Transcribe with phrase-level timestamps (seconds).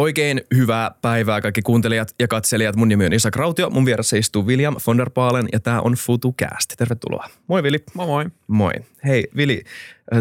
[0.00, 2.76] Oikein hyvää päivää kaikki kuuntelijat ja katselijat.
[2.76, 3.70] Mun nimi on Isak Rautio.
[3.70, 6.72] Mun vieressä istuu William von der Paalen ja tää on FutuCast.
[6.78, 7.26] Tervetuloa.
[7.46, 7.78] Moi Vili.
[7.94, 8.24] Moi moi.
[8.46, 8.72] Moi.
[9.04, 9.64] Hei Vili,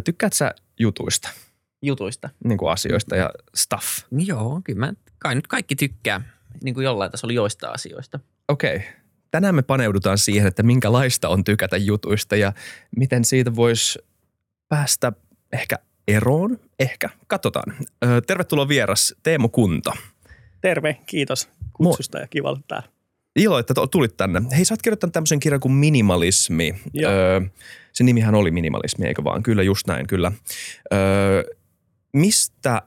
[0.04, 1.29] tykkäät sä jutuista?
[1.81, 2.29] Jutuista.
[2.44, 3.86] Niin kuin asioista ja stuff.
[4.12, 6.21] Joo, kyllä mä, kai nyt kaikki tykkää
[6.64, 8.20] niin kuin jollain tasolla joista asioista.
[8.48, 8.75] Okei.
[8.75, 8.88] Okay.
[9.32, 12.54] Tänään me paneudutaan siihen, että minkälaista on tykätä jutuista ja
[12.96, 14.00] miten siitä voisi
[14.70, 15.14] päästä
[15.54, 15.75] ehkä
[16.16, 16.60] eroon.
[16.80, 17.10] Ehkä.
[17.28, 17.76] Katsotaan.
[18.05, 19.94] Ö, tervetuloa vieras Teemu Kunto.
[20.62, 22.88] Terve, kiitos kutsusta Mo- ja kiva olla täällä.
[23.35, 24.41] Ilo, että tulit tänne.
[24.55, 26.76] Hei, sä oot kirjoittanut tämmöisen kirjan kuin Minimalismi.
[27.04, 27.41] Öö,
[27.94, 29.44] se nimihän oli Minimalismi, eikö vaan?
[29.44, 30.32] Kyllä, just näin, kyllä.
[30.94, 31.44] Öö,
[32.13, 32.82] mistä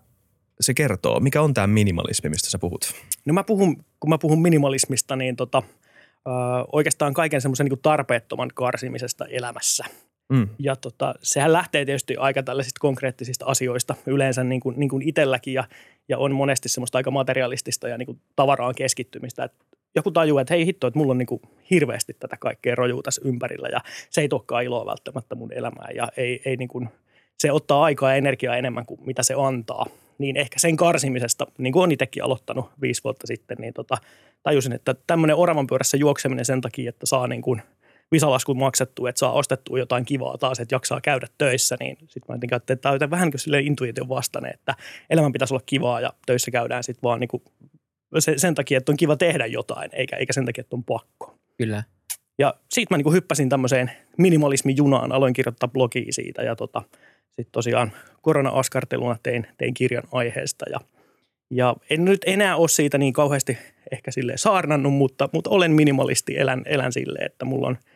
[0.60, 1.20] se kertoo?
[1.20, 2.94] Mikä on tämä minimalismi, mistä sä puhut?
[3.24, 5.62] No mä puhun, kun mä puhun minimalismista, niin tota,
[6.28, 6.34] öö,
[6.72, 9.84] oikeastaan kaiken semmoisen niin tarpeettoman karsimisesta elämässä–
[10.32, 10.48] Mm.
[10.58, 15.54] Ja tota, sehän lähtee tietysti aika tällaisista konkreettisista asioista yleensä niin kuin, niin kuin itselläkin
[15.54, 15.64] ja,
[16.08, 19.44] ja on monesti semmoista aika materialistista ja niin kuin tavaraan keskittymistä.
[19.44, 19.52] Et
[19.94, 23.22] joku tajuu, että hei hitto, että mulla on niin kuin hirveästi tätä kaikkea rojua tässä
[23.24, 26.88] ympärillä ja se ei tuokaan iloa välttämättä mun elämään ja ei, ei niin kuin,
[27.38, 29.86] se ottaa aikaa ja energiaa enemmän kuin mitä se antaa.
[30.18, 33.96] Niin ehkä sen karsimisesta, niin kuin on itsekin aloittanut viisi vuotta sitten, niin tota,
[34.42, 37.62] tajusin, että tämmöinen oravan pyörässä juokseminen sen takia, että saa niin kuin–
[38.12, 42.34] visalaskun maksettu, että saa ostettua jotain kivaa taas, että jaksaa käydä töissä, niin sitten mä
[42.34, 44.74] jotenkin että tämä on vähän niin kuin intuition vastainen, että
[45.10, 47.42] elämän pitäisi olla kivaa ja töissä käydään sitten vaan niin kuin
[48.18, 51.38] sen, sen takia, että on kiva tehdä jotain, eikä, eikä sen takia, että on pakko.
[51.58, 51.82] Kyllä.
[52.38, 56.82] Ja siitä mä niin kuin hyppäsin tämmöiseen minimalismijunaan, aloin kirjoittaa blogia siitä ja tota,
[57.26, 60.80] sitten tosiaan korona-askarteluna tein, tein kirjan aiheesta ja,
[61.50, 63.58] ja en nyt enää ole siitä niin kauheasti
[63.92, 67.78] ehkä sille saarnannut, mutta, mutta olen minimalisti, elän, elän silleen, että mulla on–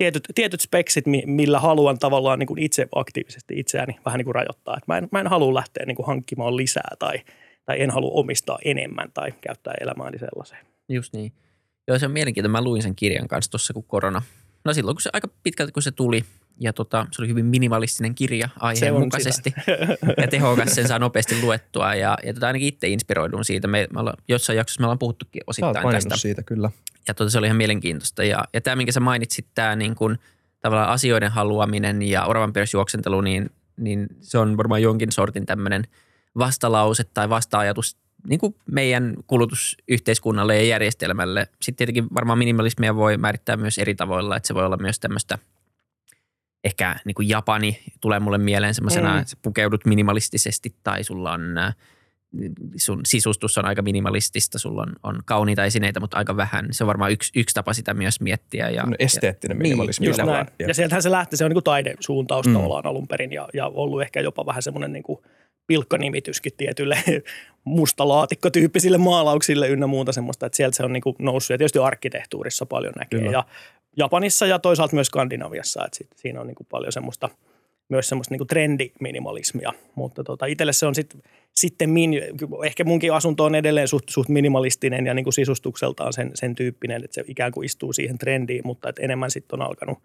[0.00, 4.76] tietyt, tietyt speksit, millä haluan tavallaan niin kuin itse aktiivisesti itseäni vähän niin kuin rajoittaa.
[4.76, 7.18] Että mä, en, mä en halua lähteä niin kuin hankkimaan lisää tai,
[7.64, 10.66] tai en halua omistaa enemmän tai käyttää elämääni sellaiseen.
[10.88, 11.32] Just niin.
[11.88, 12.50] Joo, se on mielenkiintoinen.
[12.52, 14.22] Mä luin sen kirjan kanssa tuossa, kun korona.
[14.64, 16.24] No silloin, kun se aika pitkälti, kun se tuli,
[16.60, 19.54] ja tota, se oli hyvin minimalistinen kirja aiheen mukaisesti.
[20.22, 21.94] ja tehokas, sen saa nopeasti luettua.
[21.94, 23.68] Ja, ja tota, ainakin itse inspiroidun siitä.
[23.68, 26.16] Me, me ollaan, jossain jaksossa me ollaan puhuttukin osittain tästä.
[26.16, 26.70] siitä, kyllä
[27.10, 28.24] ja tuota, se oli ihan mielenkiintoista.
[28.24, 30.18] Ja, ja tämä, minkä sä mainitsit, tämä niin kuin,
[30.60, 35.84] tavallaan asioiden haluaminen ja oravan juoksentelu, niin, niin se on varmaan jonkin sortin tämmöinen
[36.38, 37.96] vastalause tai vastaajatus
[38.28, 41.48] niin kuin meidän kulutusyhteiskunnalle ja järjestelmälle.
[41.62, 45.38] Sitten tietenkin varmaan minimalismia voi määrittää myös eri tavoilla, että se voi olla myös tämmöistä
[46.64, 49.18] ehkä niin kuin Japani tulee mulle mieleen semmoisena, mm.
[49.18, 51.54] että pukeudut minimalistisesti tai sulla on–
[52.76, 56.68] sun sisustus on aika minimalistista, sulla on, on kauniita esineitä, mutta aika vähän.
[56.70, 58.70] Se on varmaan yksi, yksi tapa sitä myös miettiä.
[58.70, 60.06] Ja, no, esteettinen ja, minimalismi.
[60.06, 60.46] Niin, näin.
[60.58, 60.68] Ja.
[60.68, 62.52] ja sieltähän se lähti, se on niin kuin taidesuuntaus mm.
[62.52, 65.18] tavallaan alun perin ja, ja ollut ehkä jopa vähän semmoinen niin kuin
[65.66, 66.98] pilkkanimityskin tietylle
[67.64, 72.66] mustalaatikkotyyppisille maalauksille ynnä muuta semmoista, että sieltä se on niin kuin noussut ja tietysti arkkitehtuurissa
[72.66, 73.32] paljon näkee Kyllä.
[73.32, 73.44] ja
[73.96, 77.28] Japanissa ja toisaalta myös Skandinaviassa, että sit, siinä on niin kuin paljon semmoista–
[77.90, 81.16] myös semmoista niin trendiminimalismia, mutta tota, itselle se on sit,
[81.54, 82.10] sitten, min,
[82.66, 87.04] ehkä munkin asunto on edelleen suht, suht minimalistinen ja niin kuin sisustukseltaan sen, sen tyyppinen,
[87.04, 89.98] että se ikään kuin istuu siihen trendiin, mutta että enemmän sitten on alkanut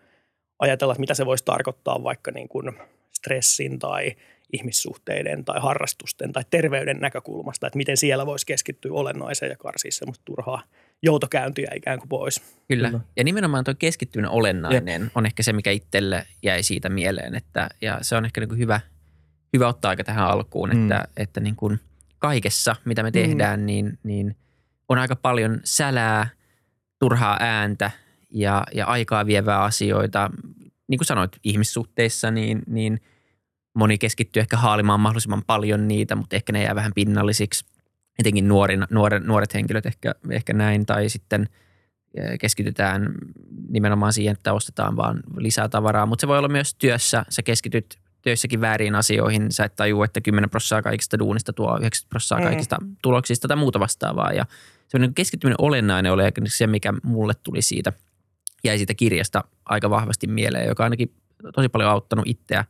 [0.60, 2.72] ajatella, että mitä se voisi tarkoittaa vaikka niin kuin
[3.12, 4.16] stressin tai
[4.54, 10.26] ihmissuhteiden tai harrastusten tai terveyden näkökulmasta, että miten siellä voisi keskittyä olennaiseen ja karsia semmoista
[10.26, 10.64] turhaa–
[11.06, 12.42] joutokäyntiä ikään kuin pois.
[12.68, 12.90] Kyllä.
[12.90, 13.04] Kyllä.
[13.18, 15.12] Ja nimenomaan tuo keskittyminen olennainen Jep.
[15.16, 17.36] on ehkä se, mikä itselle jäi siitä mieleen.
[17.36, 18.80] Että, ja se on ehkä niin kuin hyvä,
[19.54, 20.82] hyvä ottaa aika tähän alkuun, mm.
[20.82, 21.80] että, että niin kuin
[22.20, 23.14] kaikessa, mitä me mm.
[23.14, 23.66] tehdään, mm.
[23.66, 24.36] niin, niin
[24.90, 26.28] on aika paljon sälää,
[27.00, 27.92] turhaa ääntä
[28.32, 30.32] ja, ja aikaa vievää asioita.
[30.88, 33.02] Niin kuin sanoit, ihmissuhteissa, niin, niin
[33.74, 37.66] moni keskittyy ehkä haalimaan mahdollisimman paljon niitä, mutta ehkä ne jää vähän pinnallisiksi–
[38.20, 41.50] etenkin nuorin, nuoret, nuoret henkilöt ehkä, ehkä näin, tai sitten
[42.40, 43.14] keskitytään
[43.70, 48.00] nimenomaan siihen, että ostetaan vaan lisää tavaraa, mutta se voi olla myös työssä, sä keskityt
[48.26, 52.52] työssäkin väärin asioihin, sä et tajua, että 10 prosenttia kaikista duunista tuo 90 prosenttia mm.
[52.52, 52.96] kaikista mm.
[53.02, 54.46] tuloksista tai muuta vastaavaa, ja
[54.88, 57.94] se on keskittyminen olennainen oli se, mikä mulle tuli siitä,
[58.64, 61.14] jäi siitä kirjasta aika vahvasti mieleen, joka ainakin
[61.56, 62.66] tosi paljon auttanut itseä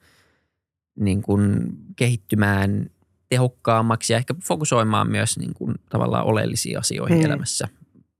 [1.00, 2.90] niin kuin kehittymään
[3.30, 7.26] tehokkaammaksi ja ehkä fokusoimaan myös niin kuin tavallaan oleellisiin asioihin mm.
[7.26, 7.68] elämässä.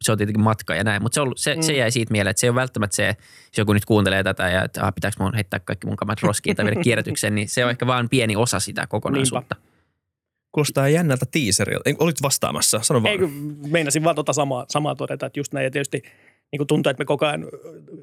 [0.02, 1.62] Se on tietenkin matka ja näin, mutta se, on, se, mm.
[1.62, 4.50] se jäi siitä mieleen, että se ei ole välttämättä se, jos joku nyt kuuntelee tätä
[4.50, 7.66] ja että ah, pitääkö mun heittää kaikki mun kamat roskiin tai viedä kierrätykseen, niin se
[7.66, 9.56] on ehkä vain pieni osa sitä kokonaisuutta.
[9.56, 9.76] Niinpä.
[10.52, 11.90] Kuulostaa jännältä teaserilta.
[12.00, 13.12] Olit vastaamassa, sano vaan.
[13.12, 13.28] Ei,
[13.72, 15.64] meinasin vaan tuota samaa, samaa todeta, että just näin.
[15.64, 16.04] Ja tietysti
[16.56, 17.46] niin kuin tuntuu, että me koko ajan,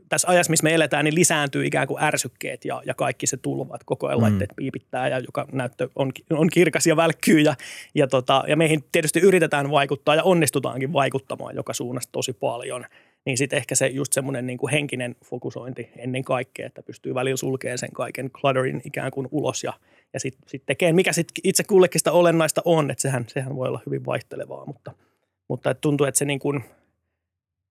[0.09, 3.75] tässä ajassa, missä me eletään, niin lisääntyy ikään kuin ärsykkeet ja, ja kaikki se tulva,
[3.75, 4.23] että koko ajan mm.
[4.23, 7.55] laitteet piipittää ja joka näyttö on, on kirkas ja välkkyy ja,
[7.95, 12.85] ja, tota, ja meihin tietysti yritetään vaikuttaa ja onnistutaankin vaikuttamaan joka suunnasta tosi paljon–
[13.25, 17.79] niin sitten ehkä se just semmoinen niin henkinen fokusointi ennen kaikkea, että pystyy välillä sulkemaan
[17.79, 19.73] sen kaiken clutterin ikään kuin ulos ja,
[20.13, 23.69] ja sitten sit tekee, mikä sitten itse kullekin sitä olennaista on, että sehän, sehän voi
[23.69, 24.93] olla hyvin vaihtelevaa, mutta,
[25.49, 26.65] mutta et tuntuu, että se niin kuin,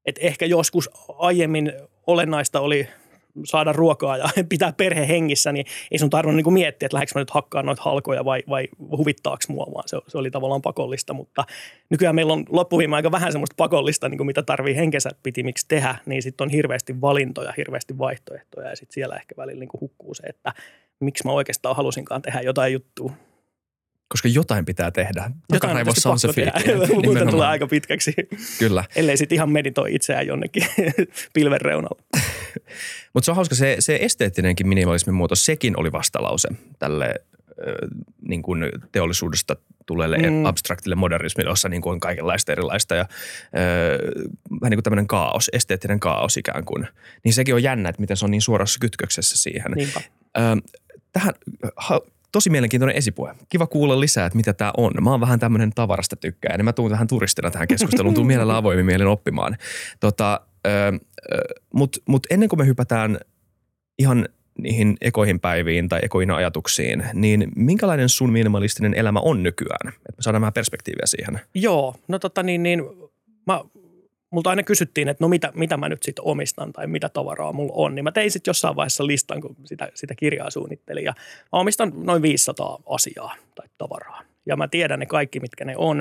[0.06, 1.74] että ehkä joskus aiemmin
[2.08, 2.88] olennaista oli
[3.46, 7.22] saada ruokaa ja pitää perhe hengissä, niin ei sun tarvinnut niin miettiä, että lähdekö mä
[7.22, 8.68] nyt hakkaan noita halkoja vai, vai
[8.98, 11.14] huvittaako mua, vaan se, se, oli tavallaan pakollista.
[11.14, 11.44] Mutta
[11.90, 15.96] nykyään meillä on loppuviime aika vähän semmoista pakollista, niin kuin mitä tarvii henkensä pitimiksi tehdä,
[16.06, 20.24] niin sitten on hirveästi valintoja, hirveästi vaihtoehtoja ja sitten siellä ehkä välillä niin hukkuu se,
[20.28, 20.54] että
[21.00, 23.12] miksi mä oikeastaan halusinkaan tehdä jotain juttua
[24.12, 25.32] koska jotain pitää tehdä.
[25.48, 26.64] Takaraivossa on se fiitti.
[27.06, 28.14] Muuten tulee aika pitkäksi.
[28.60, 28.84] Kyllä.
[28.96, 30.66] Ellei sitten ihan meditoi itseään jonnekin
[31.34, 32.02] pilven reunalla.
[33.14, 36.50] Mutta se on hauska, se, se esteettinenkin minimalismin muoto, sekin oli vastalause
[36.80, 37.16] tälle
[38.22, 39.56] niin kuin teollisuudesta
[39.86, 40.46] tuleelle mm.
[40.46, 43.10] abstraktille modernismille, jossa niin kuin on kaikenlaista erilaista ja äh,
[44.62, 46.88] vähän niin kuin tämmöinen kaos, esteettinen kaos ikään kuin.
[47.24, 49.72] Niin sekin on jännä, että miten se on niin suorassa kytköksessä siihen.
[49.72, 50.02] Niinpä.
[50.38, 50.58] Äh,
[51.14, 51.34] tähän
[52.32, 53.36] tosi mielenkiintoinen esipuhe.
[53.50, 54.92] Kiva kuulla lisää, että mitä tämä on.
[55.02, 58.58] Mä oon vähän tämmöinen tavarasta tykkää, ja mä tuun tähän turistina tähän keskusteluun, tuun mielellä
[58.58, 59.58] avoimin mielin oppimaan.
[60.00, 60.42] Tota,
[61.74, 63.20] Mutta mut ennen kuin me hypätään
[64.00, 69.88] ihan niihin ekoihin päiviin tai ekoihin ajatuksiin, niin minkälainen sun minimalistinen elämä on nykyään?
[69.88, 71.40] Että me saadaan vähän perspektiiviä siihen.
[71.56, 72.84] Joo, no tota niin, niin
[73.48, 73.62] mä
[74.32, 77.74] multa aina kysyttiin, että no mitä, mitä mä nyt sitten omistan tai mitä tavaraa mulla
[77.76, 81.14] on, niin mä tein sitten jossain vaiheessa listan, kun sitä, sitä kirjaa suunnittelin ja
[81.52, 84.22] mä omistan noin 500 asiaa tai tavaraa.
[84.46, 85.98] Ja mä tiedän ne kaikki, mitkä ne on.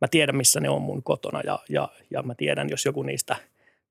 [0.00, 3.36] Mä tiedän, missä ne on mun kotona ja, ja, ja mä tiedän, jos joku niistä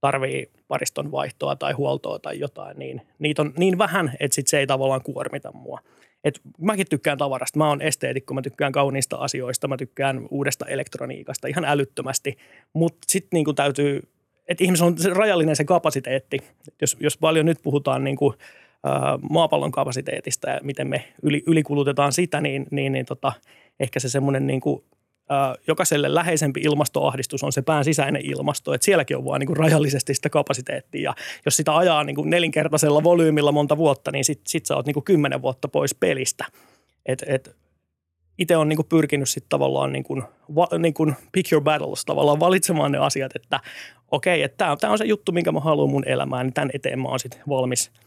[0.02, 4.60] tarvii pariston vaihtoa tai huoltoa tai jotain, niin niitä on niin vähän, että sit se
[4.60, 5.80] ei tavallaan kuormita mua–
[6.24, 7.58] et mäkin tykkään tavarasta.
[7.60, 12.38] Mä oon esteetikko, mä tykkään kauniista asioista, mä tykkään uudesta elektroniikasta ihan älyttömästi.
[12.74, 14.02] Mutta sitten niinku täytyy,
[14.48, 16.40] että ihmisellä on se rajallinen se kapasiteetti.
[16.82, 18.34] Jos, jos paljon nyt puhutaan niinku,
[18.86, 18.90] ä,
[19.30, 23.34] maapallon kapasiteetista ja miten me yli, ylikulutetaan sitä, niin, niin, niin tota,
[23.80, 24.84] ehkä se semmoinen niinku
[25.68, 30.14] jokaiselle läheisempi ilmastoahdistus on se pään sisäinen ilmasto, että sielläkin on vaan niin kuin rajallisesti
[30.14, 31.16] sitä kapasiteettia ja
[31.46, 34.94] jos sitä ajaa niin kuin nelinkertaisella volyymilla monta vuotta, niin sit, sit sä oot niin
[34.94, 36.46] kuin kymmenen vuotta pois pelistä.
[37.06, 37.56] Et, et,
[38.38, 40.24] itse on niin kuin pyrkinyt sitten tavallaan niin kuin,
[40.56, 43.60] va, niin kuin pick your battles, tavallaan valitsemaan ne asiat, että
[44.12, 47.00] okei, okay, että tämä on se juttu, minkä mä haluan mun elämään, niin tämän eteen
[47.00, 47.92] mä oon sitten valmis–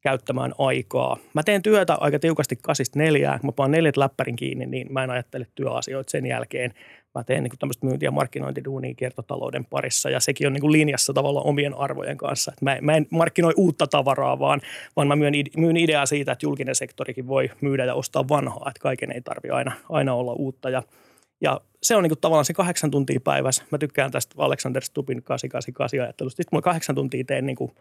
[0.00, 1.16] käyttämään aikaa.
[1.34, 3.40] Mä teen työtä aika tiukasti kasista neljää.
[3.42, 6.74] Mä paan neljät läppärin kiinni, niin mä en ajattele työasioita sen jälkeen.
[7.14, 11.46] Mä teen niin tämmöistä myynti- ja markkinointiduunia kiertotalouden parissa ja sekin on niin linjassa tavallaan
[11.46, 12.52] omien arvojen kanssa.
[12.60, 14.60] mä, mä en markkinoi uutta tavaraa, vaan,
[14.96, 18.80] vaan mä myyn, myyn ideaa siitä, että julkinen sektorikin voi myydä ja ostaa vanhaa, että
[18.80, 20.70] kaiken ei tarvitse aina, aina olla uutta.
[20.70, 20.82] Ja,
[21.40, 23.64] ja se on niin kuin tavallaan se kahdeksan tuntia päivässä.
[23.70, 26.36] Mä tykkään tästä Alexander Stupin 888 ajattelusta.
[26.36, 27.72] Sitten mä kahdeksan tuntia teen niin kuin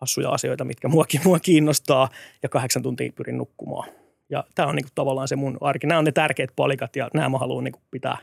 [0.00, 2.08] hassuja asioita, mitkä muakin mua kiinnostaa
[2.42, 3.88] ja kahdeksan tuntia pyrin nukkumaan.
[4.30, 5.86] Ja tämä on niinku tavallaan se mun arki.
[5.86, 8.18] Nämä on ne tärkeät palikat ja nämä mä haluan niinku pitää,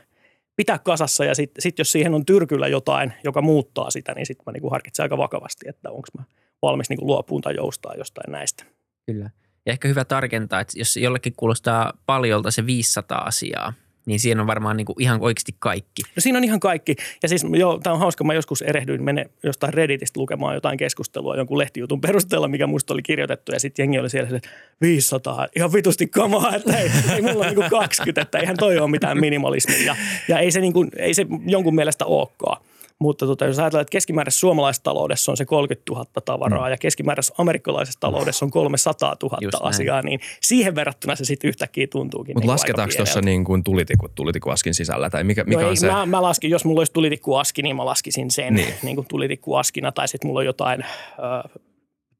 [0.56, 1.24] pitää kasassa.
[1.24, 4.70] Ja sitten sit jos siihen on tyrkyllä jotain, joka muuttaa sitä, niin sitten mä niinku
[4.70, 6.24] harkitsen aika vakavasti, että onko mä
[6.62, 8.64] valmis niinku luopuun tai joustaa jostain näistä.
[9.06, 9.30] Kyllä.
[9.66, 13.72] Ja ehkä hyvä tarkentaa, että jos jollekin kuulostaa paljolta se 500 asiaa–
[14.08, 16.02] niin siinä on varmaan niin kuin ihan oikeasti kaikki.
[16.16, 16.96] No siinä on ihan kaikki.
[17.22, 21.36] Ja siis joo, tämä on hauska, mä joskus erehdyin mene jostain Redditistä lukemaan jotain keskustelua
[21.36, 23.52] jonkun lehtijutun perusteella, mikä musta oli kirjoitettu.
[23.52, 24.48] Ja sitten jengi oli siellä, että
[24.80, 28.90] 500, ihan vitusti kamaa, että ei, ei mulla ole niin 20, että eihän toi ole
[28.90, 29.84] mitään minimalismia.
[29.86, 29.96] Ja,
[30.28, 32.62] ja ei, se niin kuin, ei se jonkun mielestä olekaan.
[33.00, 36.70] Mutta tota, jos ajatellaan, että keskimääräisessä suomalaisessa taloudessa on se 30 000 tavaraa mm.
[36.70, 40.04] ja keskimääräisessä amerikkalaisessa taloudessa on 300 000 Just asiaa, näin.
[40.04, 42.34] niin siihen verrattuna se sitten yhtäkkiä tuntuukin.
[42.34, 45.76] Mutta niin lasketaanko tuossa niin kuin tulitikut, tulitikkuaskin sisällä tai mikä, mikä no on ei,
[45.76, 45.86] se?
[45.86, 48.74] Mä, mä, laskin, jos mulla olisi tulitikkuaski, niin mä laskisin sen niin.
[48.82, 50.88] Niin kuin tulitikkuaskina tai sitten mulla on jotain äh,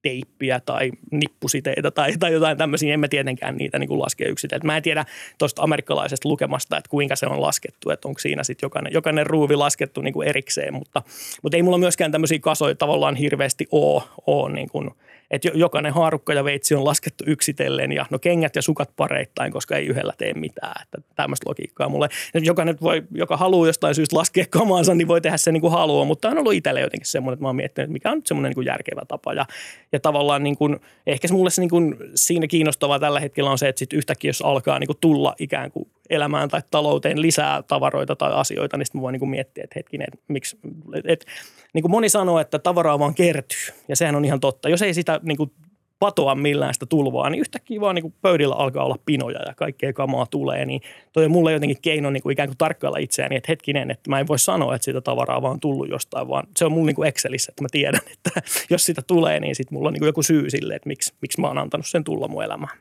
[0.03, 2.95] teippiä tai nippusiteitä tai, tai jotain tämmöisiä.
[2.95, 4.67] Emme tietenkään niitä niin kuin laske yksitellen.
[4.67, 5.05] Mä en tiedä
[5.39, 9.57] tuosta amerikkalaisesta lukemasta, että kuinka se on laskettu, että onko siinä sitten jokainen, jokainen ruuvi
[9.57, 11.03] laskettu niin kuin erikseen, mutta,
[11.43, 14.91] mutta ei mulla myöskään tämmöisiä kasoja tavallaan hirveästi ole, ole niin kuin–
[15.31, 19.77] että jokainen haarukka ja veitsi on laskettu yksitellen ja no kengät ja sukat pareittain, koska
[19.77, 20.83] ei yhdellä tee mitään.
[20.83, 22.09] Että tämmöistä logiikkaa mulle.
[22.35, 26.05] Jokainen voi, joka haluaa jostain syystä laskea kamansa, niin voi tehdä sen niin kuin haluaa,
[26.05, 28.53] mutta on ollut itselle jotenkin semmoinen, että mä oon miettinyt, että mikä on nyt semmoinen
[28.57, 29.33] niin järkevä tapa.
[29.33, 29.47] Ja,
[29.93, 33.59] ja tavallaan niin kuin, ehkä se mulle se niin kuin siinä kiinnostavaa tällä hetkellä on
[33.59, 37.63] se, että sitten yhtäkkiä jos alkaa niin kuin tulla ikään kuin elämään tai talouteen lisää
[37.63, 40.59] tavaroita tai asioita, niin sitten mä voin niin kuin miettiä, että hetkinen, että miksi,
[41.05, 41.27] että,
[41.75, 44.69] niin kuin moni sanoo, että tavaraa vaan kertyy ja sehän on ihan totta.
[44.69, 45.51] Jos ei sitä niin kuin
[45.99, 49.93] patoa millään sitä tulvaa, niin yhtäkkiä vaan niin kuin pöydillä alkaa olla pinoja ja kaikkea
[49.93, 50.81] kamaa tulee, niin
[51.13, 54.21] toi on mulle jotenkin keino niin kuin ikään kuin tarkkailla itseäni, että hetkinen, että mä
[54.21, 57.09] en voi sanoa, että sitä tavaraa vaan tullut jostain, vaan se on mulla niin kuin
[57.09, 58.31] Excelissä, että mä tiedän, että
[58.71, 61.41] jos sitä tulee, niin sitten mulla on niin kuin joku syy sille, että miksi, miksi
[61.41, 62.79] mä oon antanut sen tulla mun elämään.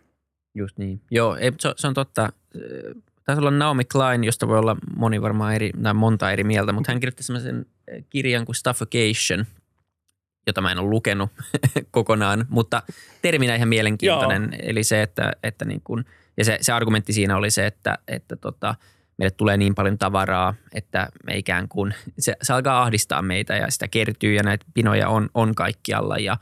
[0.55, 1.01] Just niin.
[1.11, 2.29] Joo, ei, se, se on totta.
[3.27, 6.91] Taisi olla Naomi Klein, josta voi olla moni varmaan eri, tai monta eri mieltä, mutta
[6.91, 7.65] hän kirjoitti sellaisen
[8.09, 9.45] kirjan kuin Stuffocation–
[10.47, 11.29] jota mä en ole lukenut
[11.91, 12.83] kokonaan, mutta
[13.21, 14.49] terminä ihan mielenkiintoinen.
[14.51, 14.61] Joo.
[14.63, 16.05] Eli se, että, että niin kun,
[16.37, 18.75] ja se, se argumentti siinä oli se, että, että tota,
[19.17, 23.71] meille tulee niin paljon tavaraa, että me ikään kuin, se, se alkaa ahdistaa meitä ja
[23.71, 26.37] sitä kertyy ja näitä pinoja on, on kaikkialla ja,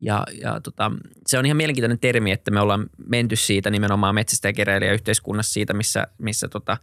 [0.00, 0.90] ja, ja tota,
[1.26, 4.48] se on ihan mielenkiintoinen termi, että me ollaan menty siitä nimenomaan metsästä
[4.80, 6.76] ja yhteiskunnassa siitä, missä, missä tota,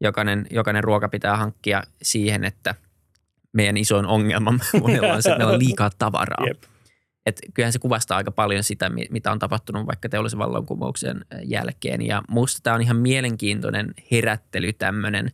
[0.00, 2.74] jokainen, jokainen ruoka pitää hankkia siihen, että–
[3.52, 6.46] meidän isoin ongelma monella on se, että meillä on liikaa tavaraa.
[6.46, 6.62] Yep.
[7.26, 12.02] Et kyllähän se kuvastaa aika paljon sitä, mitä on tapahtunut vaikka teollisen vallankumouksen jälkeen.
[12.02, 15.32] Ja musta tämä on ihan mielenkiintoinen herättely, tämmöinen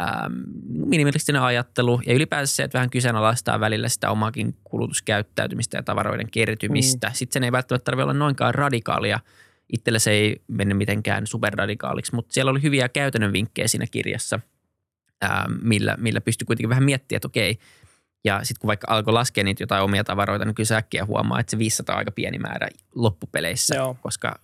[0.00, 0.32] ähm,
[0.68, 7.08] minimalistinen ajattelu ja ylipäänsä se, että vähän kyseenalaistaa välillä sitä omaakin kulutuskäyttäytymistä ja tavaroiden kertymistä.
[7.08, 7.14] Mm.
[7.14, 9.20] Sitten sen ei välttämättä tarvitse olla noinkaan radikaalia.
[9.72, 14.40] Itsellä se ei mennyt mitenkään superradikaaliksi, mutta siellä oli hyviä käytännön vinkkejä siinä kirjassa–
[15.20, 17.58] ää, millä, millä pystyi kuitenkin vähän miettimään, että okei,
[18.24, 21.40] ja sitten kun vaikka alkoi laskea niitä jotain omia tavaroita, niin kyllä sä äkkiä huomaa,
[21.40, 23.96] että se 500 on aika pieni määrä loppupeleissä, Joo.
[24.00, 24.40] koska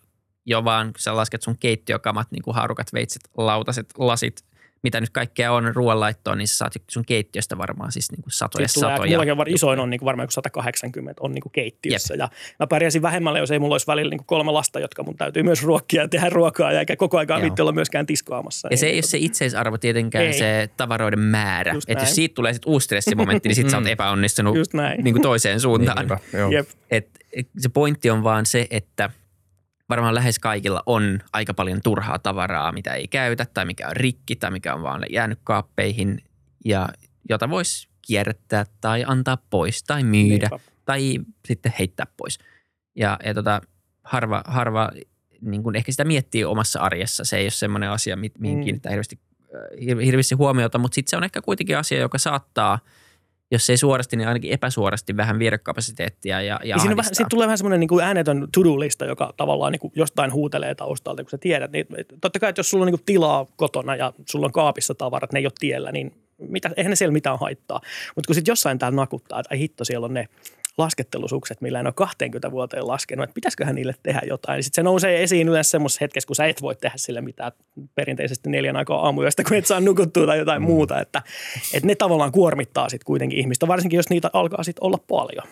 [0.46, 4.44] jo vaan kun sä lasket sun keittiökamat, niin kuin haarukat, veitset, lautaset, lasit–
[4.82, 8.68] mitä nyt kaikkea on ruoanlaittoa, niin sä saat sun keittiöstä varmaan siis niin kuin satoja
[8.68, 9.10] Sitten satoja.
[9.10, 12.20] Mullakin on isoin on niin kuin varmaan 180 on niin kuin keittiössä Jep.
[12.20, 12.28] ja
[12.60, 15.42] mä pärjäsin vähemmälle, jos ei mulla olisi välillä niin kuin kolme lasta, jotka mun täytyy
[15.42, 18.68] myös ruokkia ja tehdä ruokaa ja eikä koko ajan viitti olla myöskään tiskaamassa.
[18.70, 20.32] Ja se ei ole se itseisarvo tietenkään ei.
[20.32, 21.74] se tavaroiden määrä.
[21.88, 23.90] Että jos siitä tulee sitten uusi stressimomentti, niin sitten sä oot mm.
[23.92, 24.56] epäonnistunut
[25.02, 26.06] niin kuin toiseen suuntaan.
[26.32, 27.08] Niin, Et,
[27.58, 29.10] se pointti on vaan se, että–
[29.88, 34.36] varmaan lähes kaikilla on aika paljon turhaa tavaraa, mitä ei käytä tai mikä on rikki
[34.36, 36.18] tai mikä on vaan jäänyt kaappeihin
[36.64, 36.88] ja
[37.28, 40.70] jota voisi kierrättää tai antaa pois tai myydä Niinpä.
[40.84, 42.38] tai sitten heittää pois.
[42.96, 43.60] Ja, ja tota,
[44.04, 44.90] harva, harva
[45.40, 47.24] niin kuin ehkä sitä miettii omassa arjessa.
[47.24, 48.64] Se ei ole semmoinen asia, mihin mm.
[48.64, 49.18] kiinnittää hirveästi,
[50.04, 52.78] hirveästi huomiota, mutta sitten se on ehkä kuitenkin asia, joka saattaa–
[53.50, 57.58] jos ei suorasti, niin ainakin epäsuorasti vähän viedekapasiteettia ja, ja siinä, vähän, siinä tulee vähän
[57.58, 61.72] semmoinen niin kuin äänetön to-do-lista, joka tavallaan niin kuin jostain huutelee taustalta, kun sä tiedät.
[61.72, 61.86] Niin,
[62.20, 65.32] totta kai, että jos sulla on niin kuin tilaa kotona ja sulla on kaapissa tavarat,
[65.32, 67.80] ne ei ole tiellä, niin mitä, eihän ne siellä mitään haittaa.
[68.14, 70.28] Mutta kun sitten jossain täällä nakuttaa, että ai hitto, siellä on ne
[70.78, 74.62] laskettelusukset, millä en ole 20 vuoteen laskenut, että pitäisiköhän niille tehdä jotain.
[74.62, 77.52] Sitten se nousee esiin yleensä semmoisessa hetkessä, kun sä et voi tehdä sille mitään
[77.94, 80.66] perinteisesti neljän aikaa aamuyöstä, kun et saa nukuttua tai jotain mm.
[80.66, 81.00] muuta.
[81.00, 81.22] Että,
[81.74, 85.46] että ne tavallaan kuormittaa sitten kuitenkin ihmistä, varsinkin jos niitä alkaa sitten olla paljon.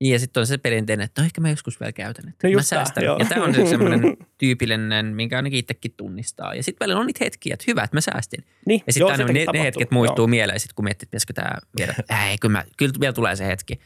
[0.00, 2.54] Niin, ja sitten on se perinteinen, että no ehkä mä joskus vielä käytän, että no
[2.54, 3.04] mä säästän.
[3.04, 6.54] Tämä, ja tämä on semmoinen tyypillinen, minkä ainakin itsekin tunnistaa.
[6.54, 8.44] Ja sitten välillä on niitä hetkiä, että hyvä, että mä säästin.
[8.66, 10.26] Niin, ja sitten ne, ne, hetket muistuu joo.
[10.26, 11.94] mieleen, sit kun miettii, että pitäisikö tämä viedä.
[12.28, 13.80] Ei, kyllä, mä, kyllä vielä tulee se hetki.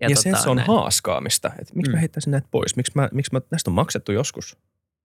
[0.00, 0.68] Ja, ja tota, se on näin.
[0.68, 1.48] haaskaamista.
[1.58, 1.94] Että miksi mm.
[1.94, 2.76] mä heittäisin näitä pois?
[2.76, 4.56] Miksi, mä, miksi mä, näistä on maksettu joskus?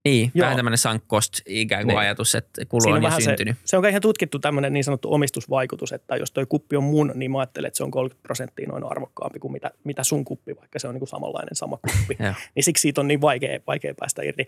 [0.05, 0.43] Niin, Joo.
[0.43, 1.99] vähän tämmöinen sunk cost ikään kuin niin.
[1.99, 3.57] ajatus, että kulu on, on jo syntynyt.
[3.57, 7.11] Se, se on ihan tutkittu tämmöinen niin sanottu omistusvaikutus, että jos toi kuppi on mun,
[7.15, 10.55] niin mä ajattelen, että se on 30 prosenttia noin arvokkaampi kuin mitä, mitä sun kuppi,
[10.55, 12.17] vaikka se on niin kuin samanlainen sama kuppi.
[12.55, 14.47] niin siksi siitä on niin vaikea, vaikea päästä irti.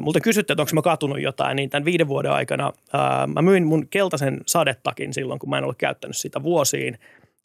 [0.00, 3.66] Multa kysytte, että onko mä katunut jotain, niin tämän viiden vuoden aikana ää, mä myin
[3.66, 6.98] mun keltaisen sadetakin silloin, kun mä en ole käyttänyt sitä vuosiin–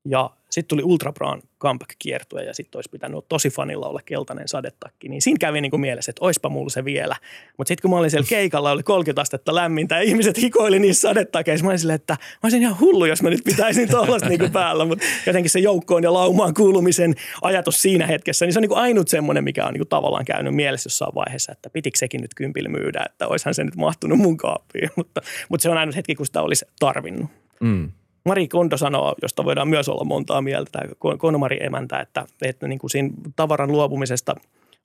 [0.09, 5.09] ja sitten tuli Ultra Brown comeback-kiertue ja sitten olisi pitänyt tosi fanilla olla keltainen sadetakki.
[5.09, 7.15] Niin siinä kävi niin kuin mielessä, että oispa mulla se vielä.
[7.57, 11.09] Mutta sitten kun mä olin siellä keikalla, oli 30 astetta lämmintä ja ihmiset hikoili niissä
[11.09, 11.63] sadetakeissa.
[11.63, 14.85] Mä olin silleen, että mä olisin ihan hullu, jos mä nyt pitäisin tuollaista niin päällä.
[14.85, 18.79] Mutta jotenkin se joukkoon ja laumaan kuulumisen ajatus siinä hetkessä, niin se on niin kuin
[18.79, 22.33] ainut semmoinen, mikä on niin kuin tavallaan käynyt mielessä jossain vaiheessa, että pitikö sekin nyt
[22.35, 24.89] kympillä myydä, että oishan se nyt mahtunut mun kaappiin.
[24.99, 27.29] Mutta, mutta se on ainut hetki, kun sitä olisi tarvinnut.
[27.59, 27.91] Mm.
[28.29, 32.79] Mari Kondo sanoo, josta voidaan myös olla montaa mieltä, tämä Konmari emäntä, että, että niin
[32.79, 34.35] kuin siinä tavaran luopumisesta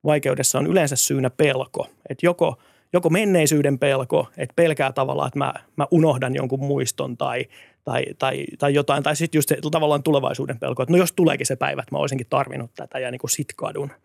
[0.04, 1.86] vaikeudessa on yleensä syynä pelko.
[2.08, 2.58] Että joko,
[2.92, 7.46] joko menneisyyden pelko, että pelkää tavallaan, että mä, mä unohdan jonkun muiston tai,
[7.84, 11.56] tai, tai, tai jotain, tai sitten just tavallaan tulevaisuuden pelko, että no jos tuleekin se
[11.56, 13.90] päivä, että mä olisinkin tarvinnut tätä ja niin kuin sit kadun–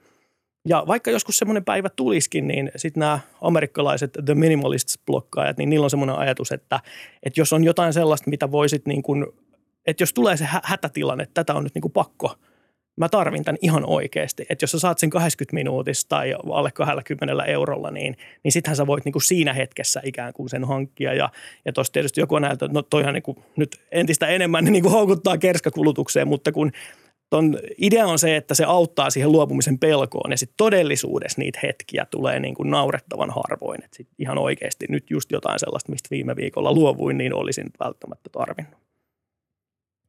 [0.67, 5.89] ja vaikka joskus semmoinen päivä tuliskin, niin sitten nämä amerikkalaiset The Minimalists-blokkaajat, niin niillä on
[5.89, 6.79] semmoinen ajatus, että,
[7.23, 9.25] että jos on jotain sellaista, mitä voisit niin kuin,
[9.87, 12.35] että jos tulee se hätätilanne, että tätä on nyt niin kuin pakko
[12.99, 14.45] mä tarvin tämän ihan oikeasti.
[14.49, 18.87] Että jos sä saat sen 80 minuutista tai alle 20 eurolla, niin, niin sittenhän sä
[18.87, 21.13] voit niin kuin siinä hetkessä ikään kuin sen hankkia.
[21.13, 21.29] Ja,
[21.65, 24.91] ja tuossa tietysti joku on näiltä, no toihan niin kuin nyt entistä enemmän niin kuin
[24.91, 26.71] houkuttaa kerskakulutukseen, mutta kun
[27.29, 32.05] ton idea on se, että se auttaa siihen luopumisen pelkoon ja sitten todellisuudessa niitä hetkiä
[32.11, 33.83] tulee niin kuin naurettavan harvoin.
[33.83, 38.29] Että sit ihan oikeasti nyt just jotain sellaista, mistä viime viikolla luovuin, niin olisin välttämättä
[38.31, 38.79] tarvinnut.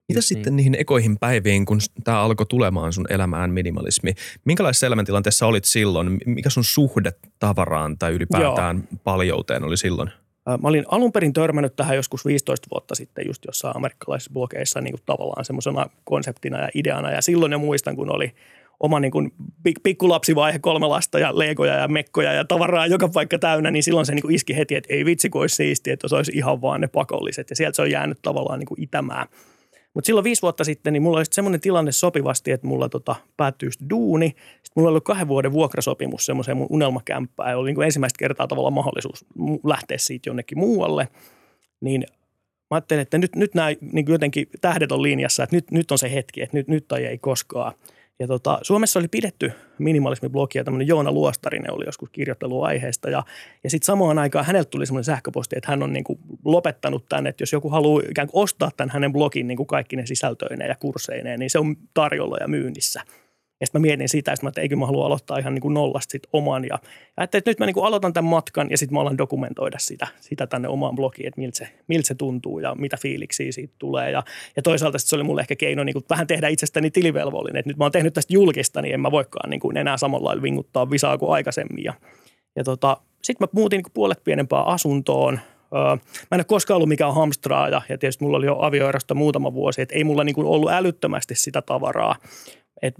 [0.08, 4.14] Mitä sitten niihin ekoihin päiviin, kun tämä alkoi tulemaan sun elämään minimalismi?
[4.44, 6.18] Minkälaisessa elämäntilanteessa olit silloin?
[6.26, 9.00] Mikä sun suhde tavaraan tai ylipäätään Joo.
[9.04, 10.10] paljouteen oli silloin?
[10.46, 14.92] Mä olin alun perin törmännyt tähän joskus 15 vuotta sitten just jossain amerikkalaisissa blogeissa niin
[14.92, 17.10] kuin tavallaan semmoisena konseptina ja ideana.
[17.10, 18.32] Ja silloin jo muistan, kun oli
[18.80, 19.32] oma niin kuin
[19.82, 24.14] pikkulapsivaihe, kolme lasta ja leikoja ja mekkoja ja tavaraa joka paikka täynnä, niin silloin se
[24.14, 26.80] niin kuin iski heti, että ei vitsi, kun olisi siistiä, että se olisi ihan vaan
[26.80, 27.50] ne pakolliset.
[27.50, 29.26] Ja sieltä se on jäänyt tavallaan niin kuin itämään–
[29.94, 33.70] mutta silloin viisi vuotta sitten, niin mulla oli semmoinen tilanne sopivasti, että mulla tota, päättyi
[33.90, 34.28] duuni.
[34.28, 37.50] Sitten mulla oli kahden vuoden vuokrasopimus semmoiseen mun unelmakämppään.
[37.50, 39.24] Ja oli niin kuin ensimmäistä kertaa tavallaan mahdollisuus
[39.64, 41.08] lähteä siitä jonnekin muualle.
[41.80, 42.04] Niin
[42.70, 45.98] mä ajattelin, että nyt, nyt nämä niin jotenkin tähdet on linjassa, että nyt, nyt on
[45.98, 47.72] se hetki, että nyt, nyt tai ei koskaan–
[48.20, 53.10] ja tota, Suomessa oli pidetty minimalismiblogia, tämmöinen Joona Luostarinen oli joskus kirjoittelua aiheesta.
[53.10, 53.22] Ja,
[53.64, 57.26] ja sitten samaan aikaan häneltä tuli semmoinen sähköposti, että hän on niin kuin lopettanut tämän,
[57.26, 60.68] että jos joku haluaa ikään kuin ostaa tämän hänen blogin niin kuin kaikki ne sisältöineen
[60.68, 63.02] ja kursseineen, niin se on tarjolla ja myynnissä–
[63.60, 65.74] ja sitten mä mietin sitä, että, mä, että eikö mä halua aloittaa ihan niin kuin
[65.74, 66.64] nollasta sit oman.
[66.64, 66.78] Ja,
[67.20, 70.46] että, nyt mä niin kuin aloitan tämän matkan ja sitten mä alan dokumentoida sitä, sitä
[70.46, 74.10] tänne omaan blogiin, että miltä se, miltä se tuntuu ja mitä fiiliksiä siitä tulee.
[74.10, 74.22] Ja,
[74.56, 77.60] ja toisaalta se oli mulle ehkä keino niin kuin vähän tehdä itsestäni tilivelvollinen.
[77.60, 80.28] Että nyt mä oon tehnyt tästä julkista, niin en mä voikaan niin kuin enää samalla
[80.28, 81.84] lailla vinguttaa visaa kuin aikaisemmin.
[81.84, 81.94] Ja,
[82.56, 85.40] ja tota, sitten mä muutin niin kuin puolet pienempään asuntoon,
[85.74, 89.82] mä en ole koskaan ollut mikään hamstraaja ja tietysti mulla oli jo avioerosta muutama vuosi,
[89.82, 92.16] että ei mulla niin kuin ollut älyttömästi sitä tavaraa.
[92.82, 92.94] Et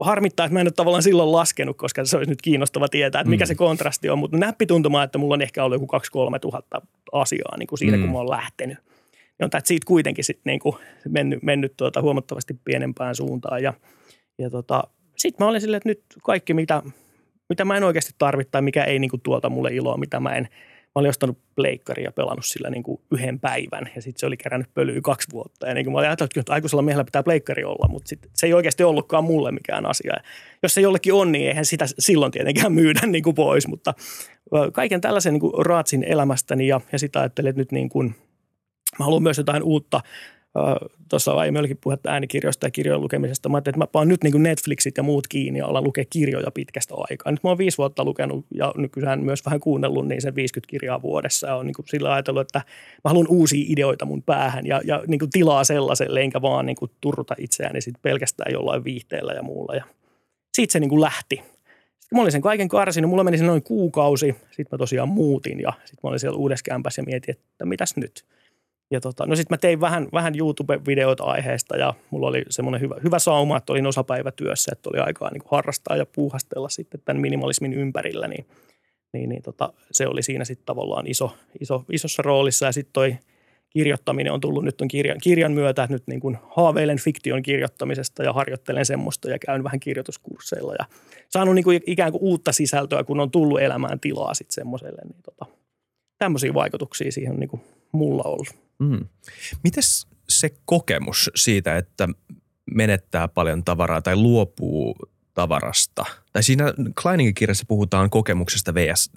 [0.00, 3.30] harmittaa, että mä en ole tavallaan silloin laskenut, koska se olisi nyt kiinnostava tietää, että
[3.30, 3.46] mikä mm.
[3.46, 4.18] se kontrasti on.
[4.18, 5.96] Mutta näppituntuma, että mulla on ehkä ollut joku
[6.36, 8.02] 2-3 tuhatta asiaa niin kuin siinä, mm.
[8.02, 8.78] kun mä oon lähtenyt.
[9.38, 10.76] Ja on siitä kuitenkin sit niin kuin
[11.08, 13.62] mennyt, mennyt tuota huomattavasti pienempään suuntaan.
[13.62, 13.74] Ja,
[14.38, 14.84] ja tota,
[15.16, 16.82] sitten mä olin silleen, että nyt kaikki, mitä,
[17.48, 20.34] mitä mä en oikeasti tarvitse tai mikä ei niin kuin tuota mulle iloa, mitä mä
[20.36, 20.48] en–
[20.96, 24.36] mä olin ostanut pleikkaria ja pelannut sillä niin kuin yhden päivän ja sitten se oli
[24.36, 25.68] kerännyt pölyä kaksi vuotta.
[25.68, 28.46] Ja niin kuin mä olin ajatellut, että aikuisella miehellä pitää pleikkari olla, mutta sit se
[28.46, 30.12] ei oikeasti ollutkaan mulle mikään asia.
[30.16, 30.22] Ja
[30.62, 33.94] jos se jollekin on, niin eihän sitä silloin tietenkään myydä niin kuin pois, mutta
[34.72, 38.14] kaiken tällaisen niin kuin raatsin elämästäni ja, ja sitä ajattelin, että nyt niin kuin,
[38.98, 40.00] mä haluan myös jotain uutta–
[41.08, 43.48] tuossa aiemmin puhetta äänikirjoista ja kirjojen lukemisesta.
[43.48, 46.50] Mä ajattelin, että mä paan nyt niin Netflixit ja muut kiinni ja ollaan lukea kirjoja
[46.50, 47.32] pitkästä aikaa.
[47.32, 51.02] Nyt mä oon viisi vuotta lukenut ja nykyään myös vähän kuunnellut niin sen 50 kirjaa
[51.02, 51.46] vuodessa.
[51.46, 52.58] Ja on niin kuin sillä ajatellut, että
[53.04, 56.76] mä haluan uusia ideoita mun päähän ja, ja niin kuin tilaa sellaiselle, enkä vaan niin
[56.76, 59.74] kuin turruta itseäni sit pelkästään jollain viihteellä ja muulla.
[59.74, 59.84] Ja
[60.54, 61.36] siitä se niin kuin lähti.
[61.36, 65.60] Sitten mä olin sen kaiken karsinut, mulla meni sen noin kuukausi, sitten mä tosiaan muutin
[65.60, 68.24] ja sitten mä olin siellä uudessa kämpässä ja mietin, että mitäs nyt–
[68.90, 72.94] ja tota, no sitten mä tein vähän, vähän YouTube-videoita aiheesta ja mulla oli semmoinen hyvä,
[73.04, 77.72] hyvä sauma, että olin osapäivätyössä, että oli aikaa niin harrastaa ja puuhastella sitten tämän minimalismin
[77.72, 78.46] ympärillä, niin,
[79.12, 83.16] niin, niin tota, se oli siinä sitten tavallaan iso, iso, isossa roolissa ja sitten toi
[83.70, 88.32] kirjoittaminen on tullut nyt on kirjan, kirjan myötä, nyt niin kuin haaveilen fiktion kirjoittamisesta ja
[88.32, 90.84] harjoittelen semmoista ja käyn vähän kirjoituskursseilla ja
[91.28, 95.22] saanut niin kuin ikään kuin uutta sisältöä, kun on tullut elämään tilaa sitten semmoiselle, niin
[95.22, 95.46] tota,
[96.18, 98.65] tämmöisiä vaikutuksia siihen on niin kuin mulla ollut.
[98.78, 99.06] Mm.
[99.64, 102.08] Mites se kokemus siitä, että
[102.74, 104.96] menettää paljon tavaraa tai luopuu
[105.34, 106.04] tavarasta?
[106.32, 106.64] Tai siinä
[107.02, 109.10] Kleiningin kirjassa puhutaan kokemuksesta vs.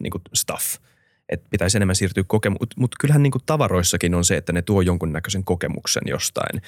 [0.00, 0.76] Niin stuff.
[1.28, 2.80] Että pitäisi enemmän siirtyä kokemukseen.
[2.80, 6.62] Mutta kyllähän niin tavaroissakin on se, että ne tuo jonkunnäköisen kokemuksen jostain.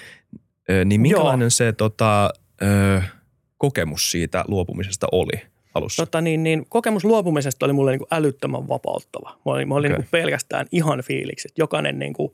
[0.70, 1.50] Ö, niin minkälainen Joo.
[1.50, 2.30] se tota,
[2.62, 3.02] ö,
[3.58, 5.42] kokemus siitä luopumisesta oli
[5.76, 6.06] alussa?
[6.06, 9.30] Tota, niin, niin, kokemus luopumisesta oli mulle niin kuin älyttömän vapauttava.
[9.46, 9.98] Mä olin, mä olin okay.
[9.98, 11.48] niin kuin pelkästään ihan fiiliksi.
[11.48, 12.32] Että jokainen niin kuin,